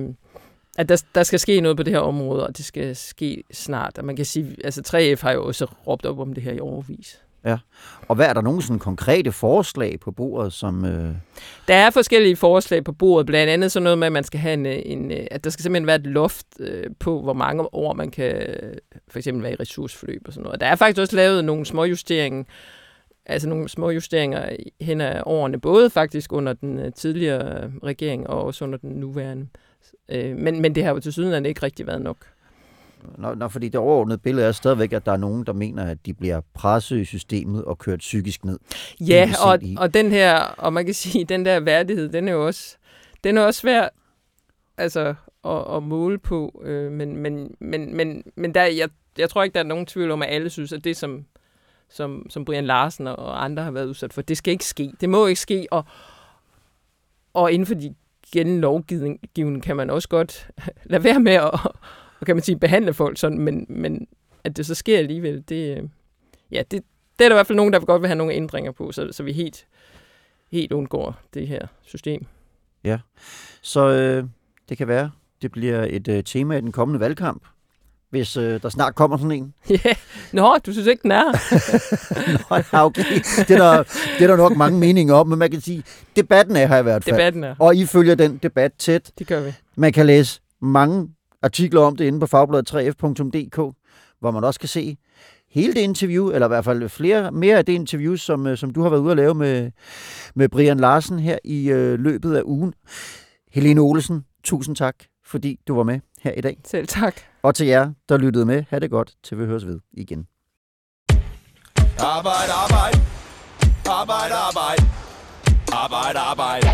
at 0.78 0.90
der, 0.90 1.04
der 1.16 1.24
skal 1.24 1.40
ske 1.40 1.62
noget 1.62 1.78
på 1.78 1.84
det 1.84 1.94
her 1.94 2.00
område, 2.00 2.48
og 2.48 2.58
det 2.58 2.66
skal 2.66 2.96
ske 2.96 3.44
snart. 3.52 3.98
Og 3.98 4.06
man 4.06 4.16
kan 4.16 4.26
sige, 4.26 4.56
altså 4.64 4.82
3F 4.88 5.22
har 5.22 5.32
jo 5.32 5.46
også 5.46 5.66
råbt 5.88 6.06
op 6.06 6.20
om 6.20 6.34
det 6.34 6.44
her 6.44 6.54
i 6.54 6.60
overvis. 6.60 7.22
Ja. 7.48 7.58
Og 8.08 8.16
hvad 8.16 8.26
er 8.26 8.34
der 8.34 8.42
nogle 8.42 8.62
sådan 8.62 8.80
konkrete 8.80 9.32
forslag 9.32 10.00
på 10.00 10.12
bordet, 10.12 10.54
som... 10.54 10.86
Øh... 10.86 11.16
Der 11.68 11.74
er 11.74 11.90
forskellige 11.90 12.36
forslag 12.36 12.84
på 12.84 12.92
bordet, 12.92 13.26
blandt 13.26 13.50
andet 13.52 13.72
sådan 13.72 13.84
noget 13.84 13.98
med, 13.98 14.08
at 14.08 14.14
man 14.14 14.24
skal 14.24 14.40
have 14.40 14.54
en, 14.54 14.66
øh, 14.66 14.80
en 14.86 15.12
øh, 15.12 15.28
at 15.32 15.44
der 15.44 15.50
skal 15.50 15.64
simpelthen 15.64 15.88
være 15.88 15.96
et 15.96 16.08
loft 16.08 16.48
øh, 16.60 16.84
på, 17.00 17.22
hvor 17.22 17.34
mange 17.34 17.74
år 17.74 17.94
man 17.94 18.12
kan 18.12 18.36
øh, 18.36 18.74
for 19.08 19.20
eksempel 19.20 19.44
være 19.44 19.52
i 19.52 19.56
ressourceforløb 19.56 20.22
og 20.26 20.34
sådan 20.34 20.44
noget. 20.44 20.62
Der 20.62 20.68
er 20.68 20.76
faktisk 20.76 21.02
også 21.02 21.16
lavet 21.16 21.46
nogle 21.46 21.66
små 21.66 21.84
justeringer, 21.84 22.44
altså 23.26 23.50
nogle 23.50 23.70
små 23.70 23.90
justeringer 23.90 24.50
hen 24.82 25.02
ad 25.02 25.22
årene, 25.26 25.60
både 25.60 25.90
faktisk 25.90 26.34
under 26.34 26.54
den 26.54 26.92
tidligere 26.94 27.72
regering 27.84 28.28
og 28.28 28.44
også 28.44 28.66
under 28.66 28.78
den 28.78 28.90
nuværende. 28.90 29.48
Øh, 30.10 30.38
men, 30.38 30.62
men 30.62 30.76
det 30.76 30.84
har 30.84 30.94
jo 30.94 31.00
til 31.00 31.14
syden 31.14 31.46
ikke 31.46 31.64
rigtig 31.64 31.88
været 31.88 32.02
nok. 32.02 32.18
Nå, 33.18 33.34
nå, 33.34 33.48
fordi 33.48 33.70
det 33.70 33.80
overordnede 33.80 34.18
billede 34.18 34.48
er 34.48 34.52
stadigvæk, 34.52 34.94
at 34.94 35.06
der 35.06 35.12
er 35.12 35.18
nogen, 35.18 35.46
der 35.46 35.54
mener, 35.54 35.84
at 35.84 36.06
de 36.06 36.14
bliver 36.14 36.42
presset 36.54 36.98
i 36.98 37.06
systemet 37.06 37.66
og 37.66 37.78
kørt 37.78 38.00
psykisk 38.00 38.46
ned. 38.46 38.60
Ja, 39.00 39.30
og, 39.46 39.60
og 39.78 39.94
den 39.94 40.12
her, 40.12 40.38
og 40.38 40.74
man 40.74 40.86
kan 40.86 40.94
sige, 41.04 41.26
den 41.26 41.46
der 41.46 41.60
værdighed, 41.60 42.10
den 42.10 42.28
er 42.28 42.32
jo 42.32 42.46
også, 42.46 42.78
den 43.24 43.38
er 43.38 43.42
også 43.42 43.60
svær 43.60 43.90
altså, 44.78 45.16
at, 45.46 45.76
at 45.76 45.84
måle 45.84 46.18
på. 46.18 46.62
Øh, 46.66 46.92
men 46.92 47.18
men, 47.18 47.56
men, 47.60 47.96
men, 47.98 48.24
men 48.36 48.54
der, 48.54 48.64
jeg, 48.64 48.90
jeg 49.18 49.30
tror 49.30 49.44
ikke, 49.44 49.54
der 49.54 49.60
er 49.60 49.64
nogen 49.64 49.86
tvivl 49.86 50.12
om, 50.12 50.22
at 50.22 50.30
alle 50.30 50.50
synes, 50.50 50.74
at 50.74 50.84
det, 50.84 50.98
som, 50.98 51.26
som, 51.90 52.26
som 52.30 52.46
Brian 52.46 52.66
Larsen 52.66 53.08
og 53.08 53.44
andre 53.44 53.64
har 53.64 53.72
været 53.72 53.86
udsat 53.86 54.14
for, 54.14 54.22
det 54.22 54.38
skal 54.38 54.52
ikke 54.52 54.66
ske. 54.66 54.92
Det 55.02 55.10
må 55.10 55.28
ikke 55.28 55.42
ske, 55.42 55.68
og, 55.72 55.84
og 57.34 57.52
inden 57.52 57.66
for 57.66 57.74
de 57.74 57.96
gældende 58.32 58.62
lovgivning 58.62 59.64
kan 59.64 59.76
man 59.76 59.90
også 59.90 60.10
godt 60.10 60.50
lade 60.92 61.04
være 61.04 61.20
med 61.20 61.34
at, 61.34 61.60
og 62.20 62.26
kan 62.26 62.36
man 62.36 62.44
sige, 62.44 62.60
behandle 62.60 62.94
folk 62.94 63.18
sådan, 63.18 63.40
men, 63.40 63.66
men 63.70 64.08
at 64.44 64.58
det 64.58 64.66
så 64.66 64.76
sker 64.76 64.98
alligevel, 64.98 65.44
det, 65.50 65.90
ja, 66.52 66.64
det, 66.72 66.84
det 67.20 67.26
er 67.26 67.30
der 67.30 67.36
i 67.36 67.38
hvert 67.38 67.48
fald 67.48 67.56
nogen, 67.56 67.74
der 67.74 67.80
godt 67.80 68.02
vil 68.02 68.08
have 68.08 68.18
nogle 68.18 68.34
ændringer 68.34 68.72
på, 68.72 68.92
så, 68.92 69.08
så 69.12 69.24
vi 69.24 69.34
helt, 69.34 69.66
helt 70.52 70.72
undgår 70.72 71.20
det 71.34 71.48
her 71.48 71.68
system. 71.82 72.26
Ja, 72.84 73.00
så 73.62 73.90
øh, 73.90 74.24
det 74.70 74.78
kan 74.78 74.88
være, 74.88 75.12
det 75.42 75.52
bliver 75.52 75.88
et 75.90 76.08
øh, 76.08 76.24
tema 76.24 76.58
i 76.58 76.62
den 76.62 76.72
kommende 76.72 77.00
valgkamp, 77.00 77.44
hvis 78.10 78.38
øh, 78.38 78.62
der 78.62 78.70
snart 78.70 78.96
kommer 78.96 79.18
sådan 79.18 79.32
en. 79.32 79.54
Ja, 79.70 79.76
yeah. 79.86 79.96
nå, 80.34 80.58
du 80.66 80.72
synes 80.72 80.88
ikke, 80.88 81.04
den 81.04 81.12
er? 81.12 81.32
nå, 82.74 82.80
okay. 82.80 83.20
Det 83.38 83.52
er, 83.52 83.58
der, 83.58 83.84
det 84.18 84.24
er 84.24 84.28
der 84.28 84.36
nok 84.36 84.58
mange 84.58 84.80
meninger 84.80 85.14
om, 85.14 85.28
men 85.28 85.40
man 85.40 85.52
kan 85.52 85.62
sige, 85.62 85.84
debatten 86.16 86.56
er 86.56 86.68
her 86.68 86.78
i 86.78 86.84
hvert 86.84 87.04
fald. 87.04 87.16
Debatten 87.16 87.44
er. 87.44 87.56
Og 87.60 87.76
I 87.76 87.86
følger 87.86 88.16
den 88.16 88.38
debat 88.38 88.74
tæt. 88.74 89.12
Det 89.20 89.28
gør 89.28 89.42
vi. 89.42 89.54
Man 89.76 89.94
kan 89.94 90.06
læse 90.06 90.42
mange 90.62 91.10
artikler 91.42 91.82
om 91.82 91.96
det 91.96 92.06
inde 92.06 92.20
på 92.20 92.26
fagbladet3f.dk, 92.26 93.76
hvor 94.20 94.32
man 94.32 94.44
også 94.44 94.60
kan 94.60 94.70
se 94.70 94.98
hele 95.50 95.74
det 95.74 95.80
interview, 95.80 96.30
eller 96.30 96.48
i 96.48 96.54
hvert 96.54 96.66
fald 96.66 96.90
flere, 96.90 97.32
mere 97.32 97.58
af 97.58 97.66
det 97.66 97.74
interview, 97.74 98.16
som, 98.16 98.48
øh, 98.48 98.58
som 98.58 98.74
du 98.74 98.82
har 98.82 98.90
været 98.90 99.02
ude 99.02 99.12
at 99.12 99.18
lave 99.18 99.36
med, 99.36 99.72
med 100.36 100.50
Brian 100.50 100.80
Larsen 100.80 101.20
her 101.20 101.38
i 101.44 101.70
øh, 101.70 102.00
løbet 102.00 102.36
af 102.36 102.42
ugen. 102.46 102.74
Helene 103.52 103.82
Olesen, 103.82 104.26
tusind 104.44 104.76
tak, 104.76 104.96
fordi 105.26 105.60
du 105.68 105.76
var 105.76 105.84
med 105.84 106.00
her 106.22 106.32
i 106.32 106.42
dag. 106.42 106.58
Selv 106.66 106.88
tak. 106.88 107.16
Og 107.44 107.56
til 107.56 107.68
jer, 107.68 107.92
der 108.10 108.18
lyttede 108.18 108.46
med, 108.46 108.64
ha' 108.70 108.80
det 108.80 108.92
godt, 108.92 109.14
til 109.24 109.40
vi 109.40 109.46
høres 109.46 109.66
ved 109.66 109.80
igen. 109.94 110.28
Arbejde. 112.00 112.08
Arbejde, 112.10 112.54
arbejde. 112.54 113.02
Arbejde, 113.88 114.34
arbejde. 114.34 114.88
Arbejde, 115.72 116.20
arbejde. 116.20 116.68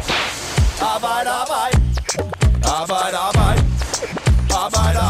Arbejde, 0.82 1.73